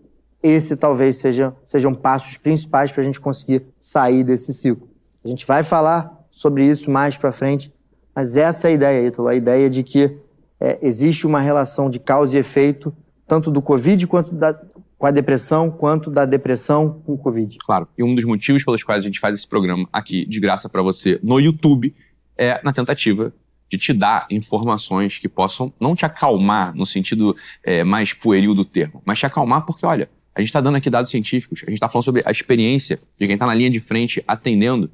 [0.41, 4.89] esse talvez seja, sejam passos principais para a gente conseguir sair desse ciclo.
[5.23, 7.71] A gente vai falar sobre isso mais para frente,
[8.15, 10.17] mas essa é a ideia, Ítalo, a ideia de que
[10.59, 12.91] é, existe uma relação de causa e efeito,
[13.27, 14.51] tanto do Covid quanto da,
[14.97, 17.55] com a depressão, quanto da depressão com o Covid.
[17.59, 17.87] Claro.
[17.95, 20.81] E um dos motivos pelos quais a gente faz esse programa aqui de graça para
[20.81, 21.93] você no YouTube
[22.35, 23.31] é na tentativa
[23.69, 28.65] de te dar informações que possam não te acalmar no sentido é, mais pueril do
[28.65, 31.75] termo, mas te acalmar porque, olha, a gente está dando aqui dados científicos, a gente
[31.75, 34.89] está falando sobre a experiência de quem está na linha de frente atendendo.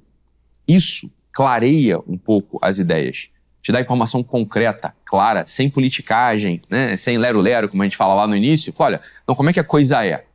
[0.68, 3.30] Isso clareia um pouco as ideias.
[3.62, 6.98] Te dá informação concreta, clara, sem politicagem, né?
[6.98, 8.74] sem lero-lero, como a gente fala lá no início.
[8.74, 10.26] Fala, olha, então como é que a coisa é?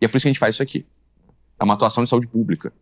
[0.00, 0.86] E é por isso que a gente faz isso aqui.
[1.60, 2.72] É uma atuação de saúde pública.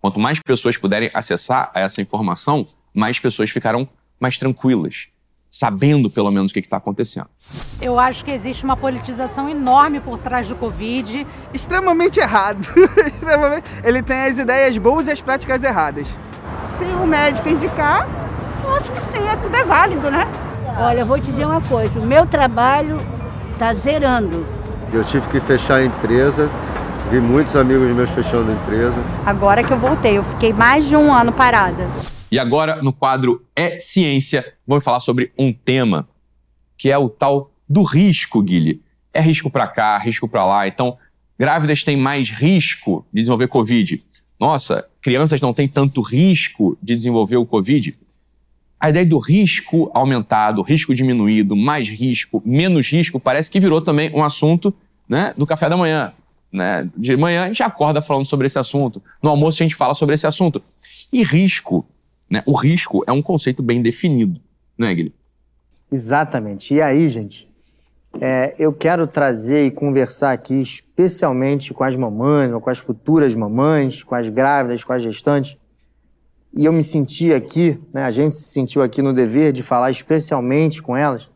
[0.00, 3.88] Quanto mais pessoas puderem acessar a essa informação, mais pessoas ficarão
[4.20, 5.08] mais tranquilas,
[5.50, 7.26] sabendo pelo menos o que está acontecendo.
[7.82, 11.26] Eu acho que existe uma politização enorme por trás do Covid.
[11.52, 12.64] Extremamente errado.
[13.82, 16.06] Ele tem as ideias boas e as práticas erradas.
[16.78, 18.08] Se o médico indicar,
[18.64, 20.26] eu acho que sim, é, tudo é válido, né?
[20.76, 22.96] Olha, eu vou te dizer uma coisa, o meu trabalho
[23.52, 24.44] está zerando.
[24.92, 26.50] Eu tive que fechar a empresa,
[27.10, 28.96] vi muitos amigos meus fechando a empresa.
[29.24, 31.86] Agora que eu voltei, eu fiquei mais de um ano parada.
[32.30, 36.08] E agora, no quadro É Ciência, vamos falar sobre um tema
[36.76, 38.82] que é o tal do risco, Guilherme.
[39.12, 40.66] É risco para cá, risco para lá.
[40.66, 40.98] Então,
[41.38, 44.02] grávidas têm mais risco de desenvolver Covid.
[44.38, 47.96] Nossa, crianças não têm tanto risco de desenvolver o Covid.
[48.78, 54.10] A ideia do risco aumentado, risco diminuído, mais risco, menos risco, parece que virou também
[54.14, 54.74] um assunto
[55.08, 56.12] né, do café da manhã.
[56.52, 56.88] Né?
[56.96, 60.14] De manhã a gente acorda falando sobre esse assunto, no almoço a gente fala sobre
[60.14, 60.62] esse assunto.
[61.12, 61.86] E risco
[62.28, 62.42] né?
[62.46, 64.40] O risco é um conceito bem definido,
[64.76, 65.14] né, Guilherme?
[65.92, 66.74] Exatamente.
[66.74, 67.48] E aí, gente,
[68.20, 74.02] é, eu quero trazer e conversar aqui especialmente com as mamães, com as futuras mamães,
[74.02, 75.56] com as grávidas, com as gestantes.
[76.56, 79.90] E eu me senti aqui, né, a gente se sentiu aqui no dever de falar
[79.90, 81.28] especialmente com elas,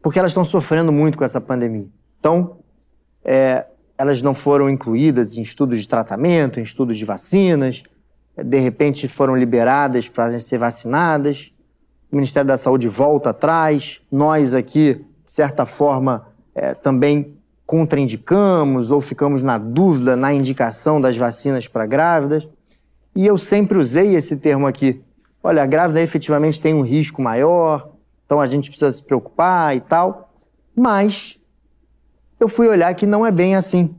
[0.00, 1.86] porque elas estão sofrendo muito com essa pandemia.
[2.18, 2.58] Então,
[3.24, 3.66] é,
[3.98, 7.82] elas não foram incluídas em estudos de tratamento, em estudos de vacinas,
[8.36, 11.52] de repente foram liberadas para ser vacinadas,
[12.10, 19.00] o Ministério da Saúde volta atrás, nós aqui, de certa forma, é, também contraindicamos ou
[19.00, 22.46] ficamos na dúvida na indicação das vacinas para grávidas.
[23.16, 25.02] E eu sempre usei esse termo aqui.
[25.42, 27.92] Olha, a grávida efetivamente tem um risco maior,
[28.26, 30.34] então a gente precisa se preocupar e tal.
[30.76, 31.40] Mas
[32.38, 33.96] eu fui olhar que não é bem assim.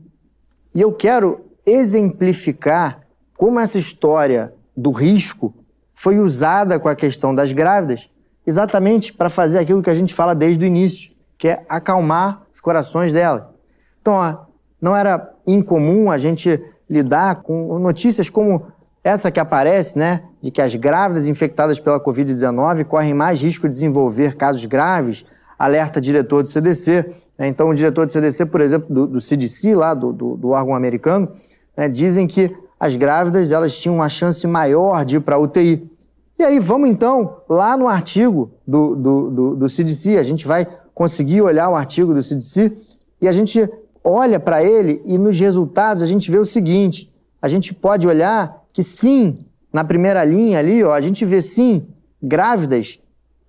[0.72, 3.00] E eu quero exemplificar
[3.36, 5.52] como essa história do risco
[5.92, 8.08] foi usada com a questão das grávidas
[8.46, 12.60] exatamente para fazer aquilo que a gente fala desde o início, que é acalmar os
[12.60, 13.54] corações dela.
[14.00, 14.46] Então,
[14.80, 18.66] não era incomum a gente lidar com notícias como
[19.02, 23.74] essa que aparece, né, de que as grávidas infectadas pela Covid-19 correm mais risco de
[23.74, 25.24] desenvolver casos graves,
[25.58, 27.06] alerta diretor do CDC.
[27.38, 27.48] Né?
[27.48, 30.74] Então, o diretor do CDC, por exemplo, do, do CDC, lá do, do, do órgão
[30.74, 31.30] americano,
[31.76, 35.90] né, dizem que as grávidas elas tinham uma chance maior de ir para a UTI.
[36.38, 40.66] E aí vamos então lá no artigo do, do, do, do CDC, a gente vai
[40.94, 42.72] conseguir olhar o artigo do CDC
[43.20, 43.68] e a gente
[44.02, 48.62] olha para ele e nos resultados a gente vê o seguinte, a gente pode olhar
[48.72, 49.36] que sim,
[49.72, 51.86] na primeira linha ali, ó, a gente vê sim,
[52.22, 53.00] grávidas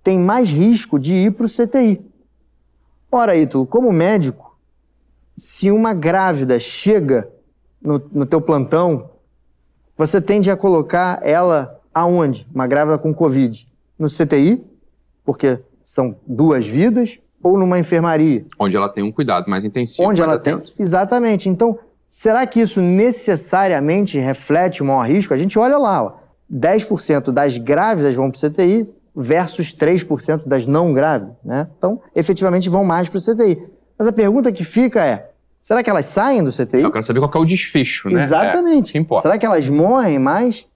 [0.02, 2.04] têm mais risco de ir para o CTI.
[3.10, 4.58] Ora, Ítalo, como médico,
[5.36, 7.28] se uma grávida chega
[7.80, 9.10] no, no teu plantão
[9.96, 12.46] você tende a colocar ela aonde?
[12.54, 13.66] Uma grávida com Covid.
[13.98, 14.62] no CTI,
[15.24, 18.44] porque são duas vidas, ou numa enfermaria.
[18.58, 20.08] Onde ela tem um cuidado mais intensivo.
[20.08, 20.54] Onde mais ela tem.
[20.54, 20.72] atento.
[20.78, 21.48] Exatamente.
[21.48, 21.78] Então,
[22.08, 25.32] será que isso necessariamente reflete o maior risco?
[25.32, 26.12] A gente olha lá, ó,
[26.52, 31.68] 10% das grávidas vão para o CTI versus 3% das não grávidas, né?
[31.78, 33.62] Então, efetivamente vão mais para o CTI.
[33.96, 35.30] Mas a pergunta que fica é:
[35.60, 36.82] será que elas saem do CTI?
[36.82, 38.24] Eu quero saber qual é o desfecho, né?
[38.24, 38.90] Exatamente.
[38.90, 39.22] É, que importa.
[39.22, 40.66] Será que elas morrem mais?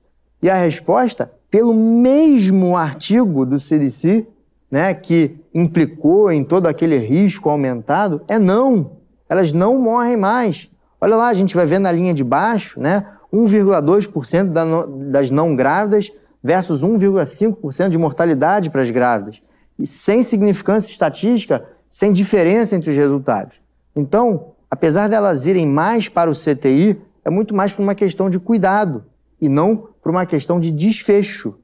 [0.43, 4.27] E a resposta, pelo mesmo artigo do CDC,
[4.71, 8.93] né, que implicou em todo aquele risco aumentado, é não.
[9.29, 10.71] Elas não morrem mais.
[11.01, 15.31] Olha lá, a gente vai ver na linha de baixo, né, 1,2% da no- das
[15.31, 16.11] não grávidas
[16.43, 19.43] versus 1,5% de mortalidade para as grávidas.
[19.79, 23.61] E sem significância estatística, sem diferença entre os resultados.
[23.97, 28.39] Então, apesar delas irem mais para o CTI, é muito mais por uma questão de
[28.39, 29.05] cuidado
[29.41, 31.57] e não por uma questão de desfecho.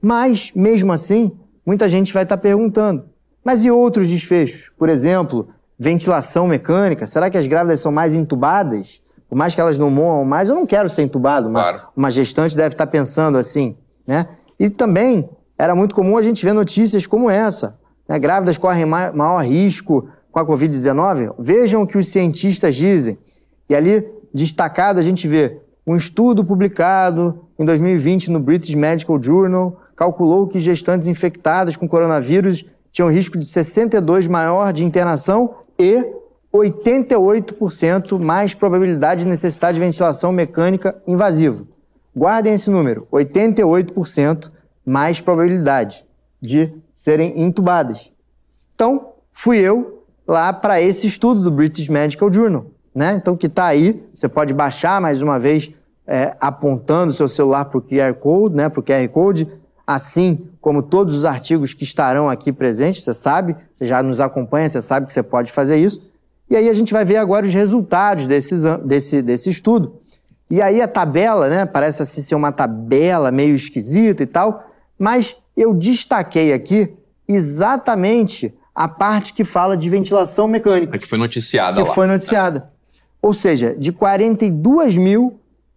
[0.00, 1.32] Mas, mesmo assim,
[1.64, 3.04] muita gente vai estar perguntando:
[3.44, 4.70] mas e outros desfechos?
[4.78, 5.48] Por exemplo,
[5.78, 7.06] ventilação mecânica.
[7.06, 9.00] Será que as grávidas são mais entubadas?
[9.28, 11.48] Por mais que elas não morram mais, eu não quero ser entubado.
[11.48, 11.60] Uma,
[11.96, 14.26] uma gestante deve estar pensando assim, né?
[14.60, 17.78] E também era muito comum a gente ver notícias como essa.
[18.08, 18.18] Né?
[18.18, 21.34] Grávidas correm ma- maior risco com a Covid-19.
[21.38, 23.18] Vejam o que os cientistas dizem.
[23.68, 29.80] E ali, destacado, a gente vê um estudo publicado em 2020 no British Medical Journal
[30.02, 36.04] calculou que gestantes infectadas com coronavírus tinham risco de 62 maior de internação e
[36.52, 41.64] 88% mais probabilidade de necessidade de ventilação mecânica invasiva.
[42.14, 44.50] Guardem esse número, 88%
[44.84, 46.04] mais probabilidade
[46.40, 48.10] de serem entubadas.
[48.74, 53.14] Então, fui eu lá para esse estudo do British Medical Journal, né?
[53.14, 55.70] Então, que está aí, você pode baixar mais uma vez,
[56.04, 58.68] é, apontando o seu celular para o QR Code, né?
[58.68, 63.56] Para o QR Code, assim como todos os artigos que estarão aqui presentes, você sabe,
[63.72, 66.10] você já nos acompanha, você sabe que você pode fazer isso.
[66.48, 69.96] E aí a gente vai ver agora os resultados desse, desse, desse estudo.
[70.50, 71.64] E aí a tabela, né?
[71.64, 76.92] Parece assim ser uma tabela meio esquisita e tal, mas eu destaquei aqui
[77.26, 80.94] exatamente a parte que fala de ventilação mecânica.
[80.96, 81.94] É que foi noticiada Que lá.
[81.94, 82.70] foi noticiada.
[83.20, 83.92] Ou seja, de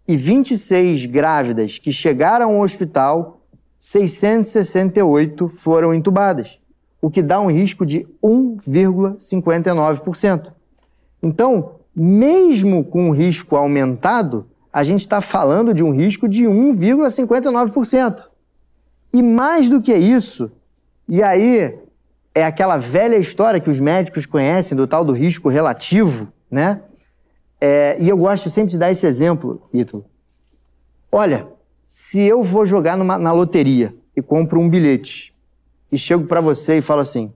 [0.08, 3.42] 42.026 grávidas que chegaram ao hospital,
[3.80, 6.60] 668 foram entubadas,
[7.02, 10.54] o que dá um risco de 1,59%.
[11.22, 18.30] Então, mesmo com o risco aumentado, a gente está falando de um risco de 1,59%.
[19.14, 20.52] E mais do que isso,
[21.08, 21.80] e aí
[22.34, 26.82] é aquela velha história que os médicos conhecem do tal do risco relativo, né?
[27.62, 30.04] É, e eu gosto sempre de dar esse exemplo, Ítalo.
[31.10, 31.48] Olha,
[31.86, 35.36] se eu vou jogar numa- na loteria e compro um bilhete
[35.92, 37.32] e chego para você e falo assim: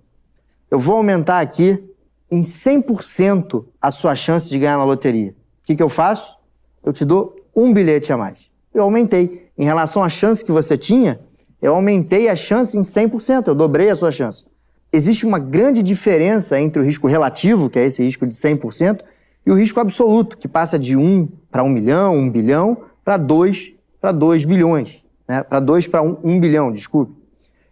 [0.71, 1.83] eu vou aumentar aqui
[2.31, 5.31] em 100% a sua chance de ganhar na loteria.
[5.63, 6.37] O que, que eu faço?
[6.83, 8.37] Eu te dou um bilhete a mais.
[8.73, 9.49] Eu aumentei.
[9.57, 11.19] Em relação à chance que você tinha,
[11.61, 14.45] eu aumentei a chance em 100%, eu dobrei a sua chance.
[14.91, 19.01] Existe uma grande diferença entre o risco relativo, que é esse risco de 100%,
[19.45, 23.73] e o risco absoluto, que passa de 1 para 1 milhão, 1 bilhão, para 2
[23.99, 25.05] para 2 bilhões.
[25.27, 25.43] Né?
[25.43, 27.13] Para 2 para 1, 1 bilhão, desculpe.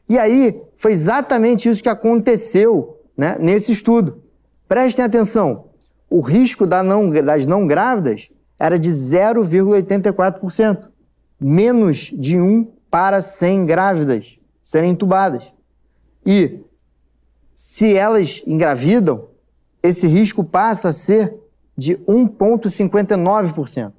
[0.10, 4.22] E aí, foi exatamente isso que aconteceu né, nesse estudo.
[4.68, 5.66] Prestem atenção,
[6.10, 10.90] o risco da não- das não grávidas era de 0,84%,
[11.40, 15.52] menos de 1 para 100 grávidas serem entubadas.
[16.26, 16.60] E
[17.56, 19.30] se elas engravidam,
[19.82, 21.34] esse risco passa a ser
[21.78, 23.94] de 1,59%.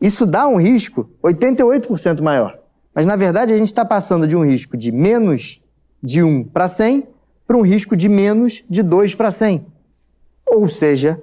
[0.00, 2.58] Isso dá um risco 88% maior.
[2.94, 5.60] Mas, na verdade, a gente está passando de um risco de menos
[6.02, 7.06] de 1 para 100
[7.46, 9.66] para um risco de menos de 2 para 100.
[10.46, 11.20] Ou seja,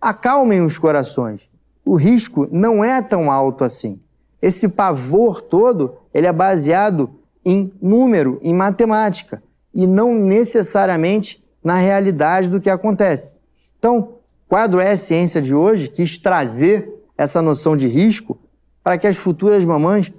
[0.00, 1.48] acalmem os corações.
[1.84, 4.00] O risco não é tão alto assim.
[4.40, 7.10] Esse pavor todo, ele é baseado
[7.44, 9.42] em número, em matemática,
[9.74, 13.34] e não necessariamente na realidade do que acontece.
[13.78, 14.14] Então,
[14.48, 18.38] quadro é a ciência de hoje quis trazer essa noção de risco
[18.82, 20.12] para que as futuras mamães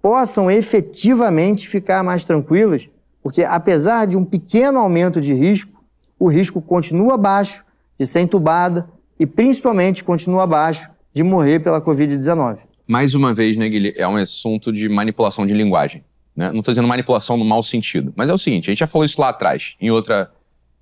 [0.00, 2.88] possam efetivamente ficar mais tranquilas,
[3.20, 5.84] porque apesar de um pequeno aumento de risco,
[6.18, 7.64] o risco continua baixo
[7.98, 8.88] de ser entubada
[9.18, 12.60] e principalmente continua baixo de morrer pela Covid-19.
[12.86, 16.04] Mais uma vez, né, Guilherme, é um assunto de manipulação de linguagem.
[16.36, 16.50] Né?
[16.50, 19.04] Não estou dizendo manipulação no mau sentido, mas é o seguinte: a gente já falou
[19.04, 20.30] isso lá atrás, em, outra,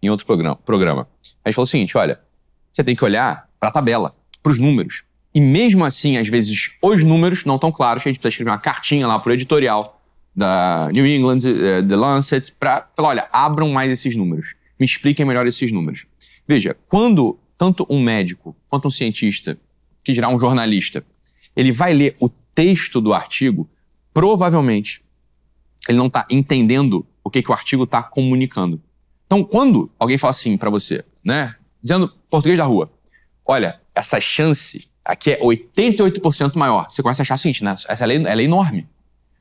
[0.03, 1.09] em outro programa, programa.
[1.45, 2.19] A gente falou o seguinte: olha,
[2.73, 5.05] você tem que olhar para a tabela, para os números.
[5.35, 8.59] E mesmo assim, às vezes, os números não estão claros, a gente precisa escrever uma
[8.59, 10.03] cartinha lá para o editorial,
[10.35, 15.27] da New England, eh, The Lancet, para falar, olha, abram mais esses números, me expliquem
[15.27, 16.07] melhor esses números.
[16.49, 19.59] Veja, quando tanto um médico quanto um cientista,
[20.03, 21.05] que dirá um jornalista,
[21.55, 23.69] ele vai ler o texto do artigo,
[24.13, 25.03] provavelmente
[25.89, 28.81] ele não está entendendo o que, que o artigo está comunicando.
[29.27, 32.91] Então, quando alguém fala assim para você, né, dizendo português da rua,
[33.45, 38.05] olha, essa chance aqui é 88% maior, você começa a achar o seguinte, né, essa
[38.05, 38.89] lei ela é enorme.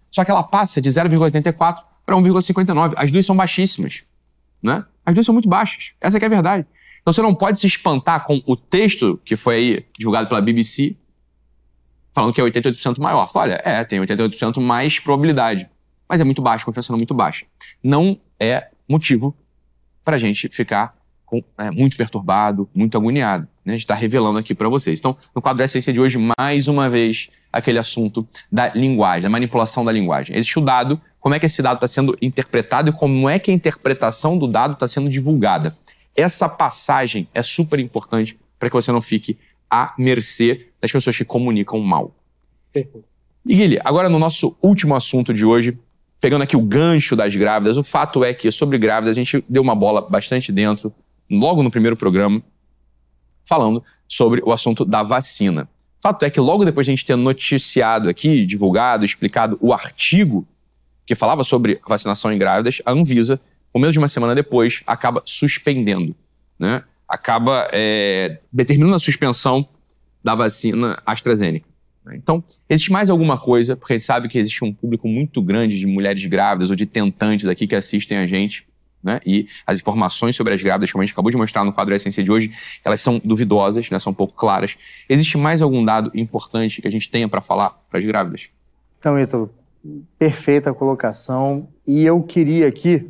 [0.09, 2.93] Só que ela passa de 0,84 para 1,59.
[2.97, 4.03] As duas são baixíssimas.
[4.61, 4.83] Né?
[5.05, 5.93] As duas são muito baixas.
[6.01, 6.67] Essa é a verdade.
[7.01, 10.97] Então você não pode se espantar com o texto que foi aí divulgado pela BBC
[12.13, 13.29] falando que é 88% maior.
[13.33, 15.69] Olha, é, tem 88% mais probabilidade.
[16.07, 17.45] Mas é muito baixo, continua sendo muito baixa.
[17.81, 19.35] Não é motivo
[20.03, 20.93] para a gente ficar
[21.25, 23.47] com, é, muito perturbado, muito agoniado.
[23.65, 23.73] Né?
[23.73, 24.99] A gente está revelando aqui para vocês.
[24.99, 29.29] Então, no quadro da ciência de hoje, mais uma vez, aquele assunto da linguagem, da
[29.29, 30.35] manipulação da linguagem.
[30.35, 33.51] Existe o dado, como é que esse dado está sendo interpretado e como é que
[33.51, 35.75] a interpretação do dado está sendo divulgada.
[36.15, 39.37] Essa passagem é super importante para que você não fique
[39.69, 42.13] à mercê das pessoas que comunicam mal.
[42.73, 42.83] E
[43.45, 45.77] Guilherme, agora no nosso último assunto de hoje,
[46.19, 49.61] pegando aqui o gancho das grávidas, o fato é que sobre grávidas a gente deu
[49.61, 50.93] uma bola bastante dentro,
[51.29, 52.41] logo no primeiro programa,
[53.45, 55.69] falando sobre o assunto da vacina.
[56.01, 60.47] Fato é que logo depois de a gente ter noticiado aqui, divulgado, explicado o artigo
[61.05, 63.39] que falava sobre vacinação em grávidas, a Anvisa,
[63.73, 66.15] o menos de uma semana depois, acaba suspendendo,
[66.57, 66.83] né?
[67.07, 69.67] acaba é, determinando a suspensão
[70.23, 71.67] da vacina AstraZeneca.
[72.13, 75.77] Então, existe mais alguma coisa, porque a gente sabe que existe um público muito grande
[75.77, 78.65] de mulheres grávidas ou de tentantes aqui que assistem a gente,
[79.03, 79.19] né?
[79.25, 82.23] E as informações sobre as grávidas, como a gente acabou de mostrar no quadro Essência
[82.23, 82.51] de hoje,
[82.83, 83.99] elas são duvidosas, né?
[83.99, 84.77] são um pouco claras.
[85.09, 88.49] Existe mais algum dado importante que a gente tenha para falar para as grávidas?
[88.99, 89.49] Então, Ítalo,
[90.17, 91.67] perfeita colocação.
[91.87, 93.09] E eu queria aqui,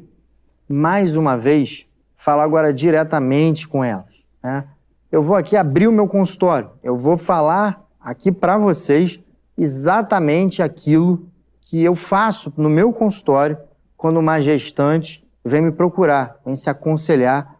[0.67, 4.25] mais uma vez, falar agora diretamente com elas.
[4.43, 4.63] Né?
[5.11, 6.71] Eu vou aqui abrir o meu consultório.
[6.81, 9.19] Eu vou falar aqui para vocês
[9.57, 11.27] exatamente aquilo
[11.61, 13.57] que eu faço no meu consultório
[13.95, 17.59] quando uma gestante vem me procurar, vem se aconselhar,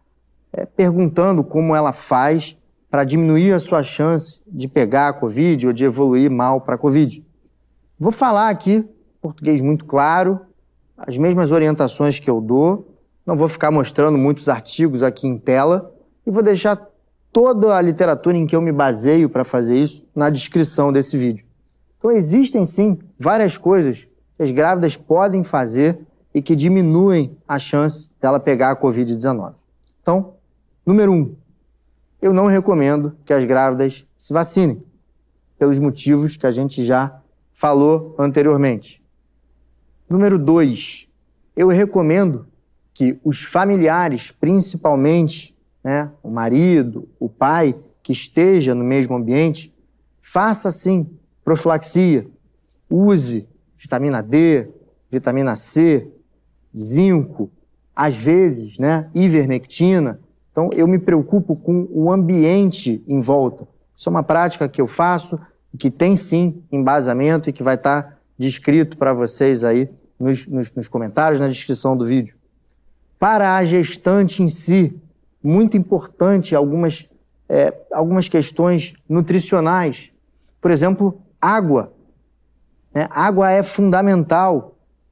[0.54, 2.58] é, perguntando como ela faz
[2.90, 6.78] para diminuir a sua chance de pegar a Covid ou de evoluir mal para a
[6.78, 7.26] Covid.
[7.98, 8.88] Vou falar aqui,
[9.22, 10.42] português muito claro,
[10.98, 15.94] as mesmas orientações que eu dou, não vou ficar mostrando muitos artigos aqui em tela
[16.26, 16.76] e vou deixar
[17.32, 21.46] toda a literatura em que eu me baseio para fazer isso na descrição desse vídeo.
[21.98, 26.00] Então existem sim várias coisas que as grávidas podem fazer
[26.34, 29.54] e que diminuem a chance dela pegar a Covid-19.
[30.02, 30.36] Então,
[30.86, 31.36] número um,
[32.22, 34.84] eu não recomendo que as grávidas se vacinem,
[35.58, 37.22] pelos motivos que a gente já
[37.54, 39.04] falou anteriormente.
[40.10, 41.08] Número dois,
[41.56, 42.48] eu recomendo
[42.94, 49.74] que os familiares, principalmente né, o marido, o pai, que esteja no mesmo ambiente,
[50.22, 51.08] faça sim
[51.44, 52.28] profilaxia,
[52.90, 54.70] use vitamina D,
[55.10, 56.08] vitamina C,
[56.78, 57.49] zinco,
[57.95, 60.19] às vezes, né, ivermectina.
[60.51, 63.67] Então, eu me preocupo com o ambiente em volta.
[63.95, 65.39] Isso é uma prática que eu faço
[65.78, 70.88] que tem sim embasamento e que vai estar descrito para vocês aí nos, nos, nos
[70.88, 72.36] comentários, na descrição do vídeo.
[73.17, 74.99] Para a gestante em si,
[75.43, 77.07] muito importante algumas,
[77.47, 80.11] é, algumas questões nutricionais.
[80.59, 81.93] Por exemplo, água.
[82.93, 83.07] Né?
[83.09, 84.70] Água é fundamental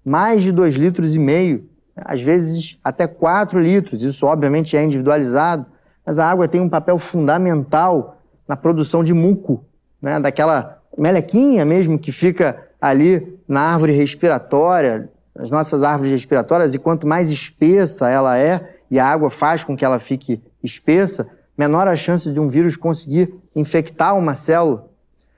[0.09, 4.01] mais de 2 litros e meio, às vezes até 4 litros.
[4.01, 5.67] Isso, obviamente, é individualizado,
[6.03, 9.63] mas a água tem um papel fundamental na produção de muco,
[10.01, 10.19] né?
[10.19, 17.05] daquela melequinha mesmo que fica ali na árvore respiratória, nas nossas árvores respiratórias, e quanto
[17.05, 21.95] mais espessa ela é, e a água faz com que ela fique espessa, menor a
[21.95, 24.87] chance de um vírus conseguir infectar uma célula.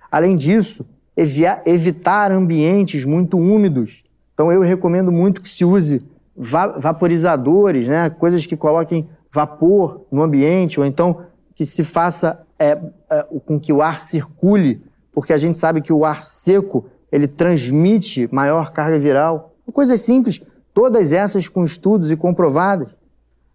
[0.09, 0.85] Além disso,
[1.17, 4.05] evitar ambientes muito úmidos,
[4.41, 6.01] então eu recomendo muito que se use
[6.35, 8.09] va vaporizadores, né?
[8.09, 12.75] coisas que coloquem vapor no ambiente, ou então que se faça é,
[13.07, 14.81] é, com que o ar circule,
[15.11, 19.53] porque a gente sabe que o ar seco ele transmite maior carga viral.
[19.71, 20.41] Coisas simples,
[20.73, 22.87] todas essas com estudos e comprovadas.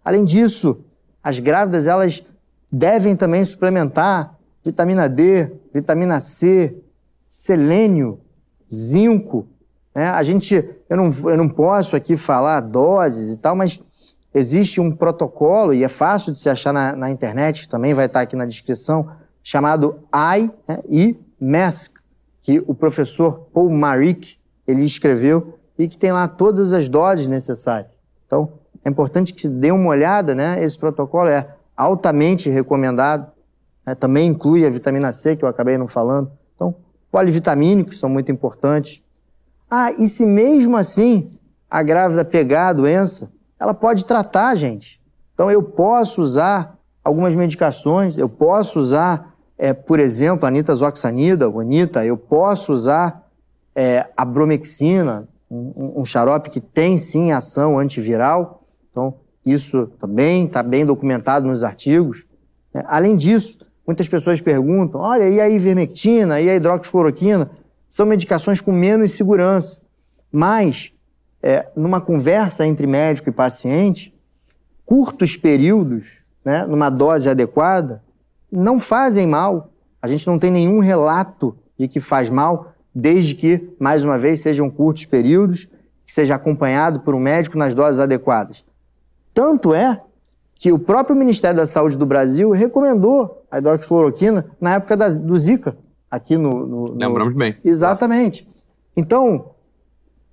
[0.05, 0.79] Além disso,
[1.21, 2.23] as grávidas elas
[2.71, 6.77] devem também suplementar vitamina D, vitamina C,
[7.27, 8.21] selênio,
[8.73, 9.49] zinco,
[9.97, 10.11] né?
[10.11, 10.55] A gente,
[10.91, 13.81] eu não, eu não posso aqui falar doses e tal, mas
[14.35, 18.21] existe um protocolo, e é fácil de se achar na, na internet, também vai estar
[18.21, 19.09] aqui na descrição,
[19.43, 21.17] chamado I né, e
[22.43, 24.37] que o professor Paul Marik
[24.67, 27.91] ele escreveu e que tem lá todas as doses necessárias.
[28.27, 28.53] Então,
[28.85, 30.63] é importante que se dê uma olhada, né?
[30.63, 33.33] Esse protocolo é altamente recomendado.
[33.87, 33.95] Né?
[33.95, 36.31] Também inclui a vitamina C, que eu acabei não falando.
[36.55, 36.75] Então,
[37.11, 39.03] polivitamínicos são muito importantes.
[39.71, 41.33] Ah, e se mesmo assim
[41.71, 45.01] a grávida pegar a doença, ela pode tratar, gente.
[45.35, 52.17] Então, eu posso usar algumas medicações, eu posso usar, é, por exemplo, a Anita, eu
[52.17, 53.29] posso usar
[53.75, 58.63] é, a bromexina, um, um xarope que tem sim ação antiviral.
[58.91, 59.15] Então,
[59.45, 62.27] isso também está bem documentado nos artigos.
[62.75, 67.51] É, além disso, muitas pessoas perguntam: olha, e a ivermectina, e a hidroxicloroquina?
[67.89, 69.81] São medicações com menos segurança.
[70.31, 70.93] Mas,
[71.43, 74.15] é, numa conversa entre médico e paciente,
[74.85, 78.03] curtos períodos, né, numa dose adequada,
[78.51, 79.71] não fazem mal.
[80.01, 84.41] A gente não tem nenhum relato de que faz mal, desde que, mais uma vez,
[84.41, 85.69] sejam curtos períodos,
[86.05, 88.65] que seja acompanhado por um médico nas doses adequadas.
[89.35, 90.01] Tanto é
[90.55, 95.39] que o próprio Ministério da Saúde do Brasil recomendou a hidroxicloroquina na época da, do
[95.39, 95.77] Zika,
[96.17, 96.95] aqui no, no, no...
[96.95, 97.57] Lembramos bem.
[97.65, 98.47] Exatamente.
[98.97, 99.51] Então,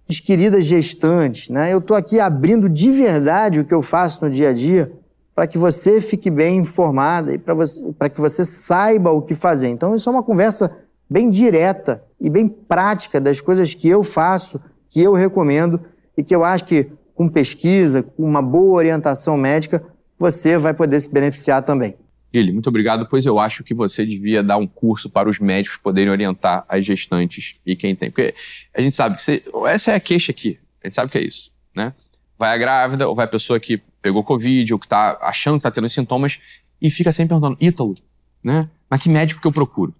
[0.09, 1.73] as queridas gestantes, né?
[1.73, 4.91] Eu estou aqui abrindo de verdade o que eu faço no dia a dia
[5.35, 9.67] para que você fique bem informada e para que você saiba o que fazer.
[9.69, 10.71] Então, isso é uma conversa
[11.09, 15.81] bem direta e bem prática das coisas que eu faço, que eu recomendo
[16.15, 19.83] e que eu acho que com pesquisa, com uma boa orientação médica,
[20.17, 21.95] você vai poder se beneficiar também.
[22.33, 25.77] Guilherme, muito obrigado, pois eu acho que você devia dar um curso para os médicos
[25.77, 28.09] poderem orientar as gestantes e quem tem.
[28.09, 28.33] Porque
[28.73, 31.21] a gente sabe que você, essa é a queixa aqui, a gente sabe que é
[31.21, 31.93] isso, né?
[32.37, 35.59] Vai a grávida ou vai a pessoa que pegou Covid ou que está achando que
[35.59, 36.39] está tendo sintomas
[36.81, 37.95] e fica sempre perguntando, Ítalo,
[38.43, 38.67] né?
[38.89, 39.93] Mas que médico que eu procuro?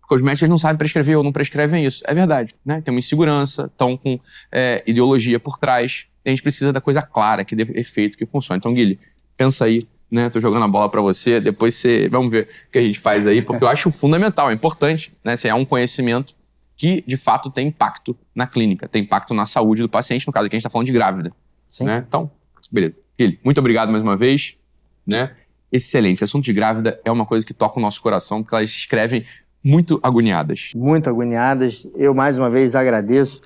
[0.00, 2.02] Porque os médicos não sabem prescrever ou não prescrevem isso.
[2.06, 2.80] É verdade, né?
[2.80, 4.20] Tem uma insegurança, estão com
[4.52, 8.58] é, ideologia por trás a gente precisa da coisa clara, que dê efeito, que funcione.
[8.58, 8.98] Então, Guilherme,
[9.36, 10.30] pensa aí, né?
[10.30, 12.08] Tô jogando a bola para você, depois você.
[12.08, 15.34] Vamos ver o que a gente faz aí, porque eu acho fundamental, é importante, né?
[15.44, 16.34] É um conhecimento
[16.76, 20.46] que, de fato, tem impacto na clínica, tem impacto na saúde do paciente, no caso
[20.46, 21.32] aqui a gente está falando de grávida.
[21.66, 21.84] Sim.
[21.84, 22.04] Né?
[22.06, 22.30] Então,
[22.70, 22.94] beleza.
[23.18, 24.54] Guilherme, muito obrigado mais uma vez,
[25.04, 25.32] né?
[25.72, 26.14] Excelente.
[26.14, 29.26] Esse assunto de grávida é uma coisa que toca o nosso coração, porque elas escrevem
[29.62, 30.70] muito agoniadas.
[30.74, 31.90] Muito agoniadas.
[31.96, 33.42] Eu, mais uma vez, agradeço.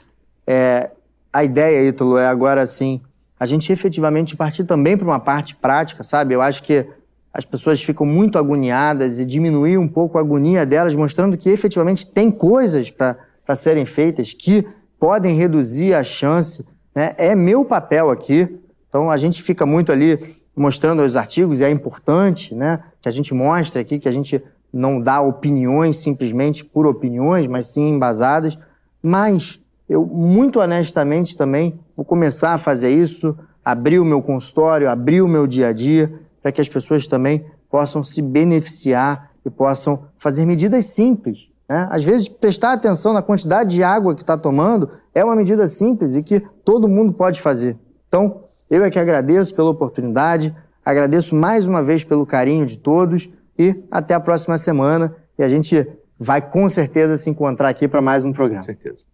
[0.47, 0.91] É,
[1.33, 3.01] a ideia, Ítalo, é agora assim,
[3.43, 6.33] a gente efetivamente partir também para uma parte prática, sabe?
[6.33, 6.87] Eu acho que
[7.35, 12.07] as pessoas ficam muito agoniadas e diminuir um pouco a agonia delas, mostrando que efetivamente
[12.07, 13.17] tem coisas para
[13.57, 14.65] serem feitas que
[14.97, 16.65] podem reduzir a chance.
[16.95, 17.15] Né?
[17.19, 18.61] É meu papel aqui.
[18.89, 20.21] Então a gente fica muito ali
[20.55, 24.41] mostrando os artigos e é importante né, que a gente mostre aqui, que a gente
[24.73, 28.57] não dá opiniões simplesmente por opiniões, mas sim embasadas.
[29.03, 29.61] Mas
[29.93, 35.29] eu, muito honestamente também, vou começar a fazer isso, abrir o meu consultório, abrir o
[35.29, 40.47] meu dia a dia, para que as pessoas também possam se beneficiar e possam fazer
[40.47, 41.51] medidas simples.
[41.69, 41.87] Né?
[41.91, 46.17] Às vezes, prestar atenção na quantidade de água que está tomando é uma medida simples
[46.17, 47.77] e que todo mundo pode fazer.
[48.09, 53.29] Então, eu é que agradeço pela oportunidade, agradeço mais uma vez pelo carinho de todos
[53.59, 55.15] e até a próxima semana.
[55.39, 55.87] E a gente
[56.19, 58.63] vai com certeza se encontrar aqui para mais um programa.
[58.63, 59.05] Com certeza.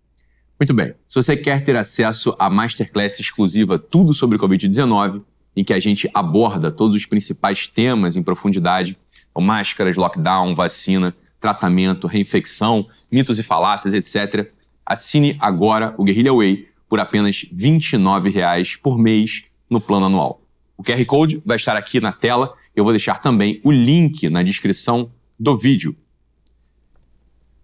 [0.59, 0.95] Muito bem.
[1.09, 5.23] Se você quer ter acesso à masterclass exclusiva Tudo sobre Covid-19,
[5.57, 8.97] em que a gente aborda todos os principais temas em profundidade,
[9.41, 14.51] máscaras, lockdown, vacina, tratamento, reinfecção, mitos e falácias, etc.,
[14.85, 20.41] assine agora o Guerrilla Way por apenas R$ 29,00 por mês no plano anual.
[20.77, 22.55] O QR Code vai estar aqui na tela.
[22.75, 25.95] Eu vou deixar também o link na descrição do vídeo.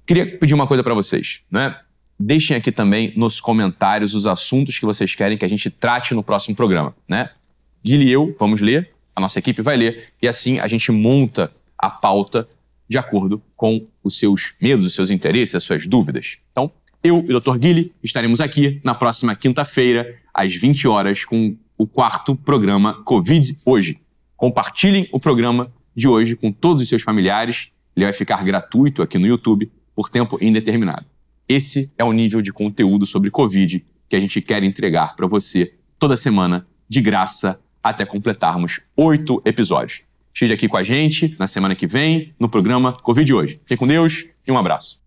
[0.07, 1.77] Queria pedir uma coisa para vocês, né?
[2.19, 6.23] Deixem aqui também nos comentários os assuntos que vocês querem que a gente trate no
[6.23, 7.31] próximo programa, né?
[7.85, 11.53] Guilherme e eu vamos ler, a nossa equipe vai ler, e assim a gente monta
[11.77, 12.49] a pauta
[12.89, 16.39] de acordo com os seus medos, os seus interesses, as suas dúvidas.
[16.53, 16.71] Então,
[17.03, 17.59] eu e o Dr.
[17.59, 23.99] Guilherme estaremos aqui na próxima quinta-feira, às 20 horas, com o quarto programa Covid Hoje.
[24.37, 27.69] Compartilhem o programa de hoje com todos os seus familiares.
[27.95, 31.07] Ele vai ficar gratuito aqui no YouTube por tempo indeterminado.
[31.49, 35.75] Esse é o nível de conteúdo sobre Covid que a gente quer entregar para você
[35.99, 40.01] toda semana, de graça, até completarmos oito episódios.
[40.33, 43.61] Esteja aqui com a gente na semana que vem, no programa Covid Hoje.
[43.67, 44.99] Fique com Deus e um abraço.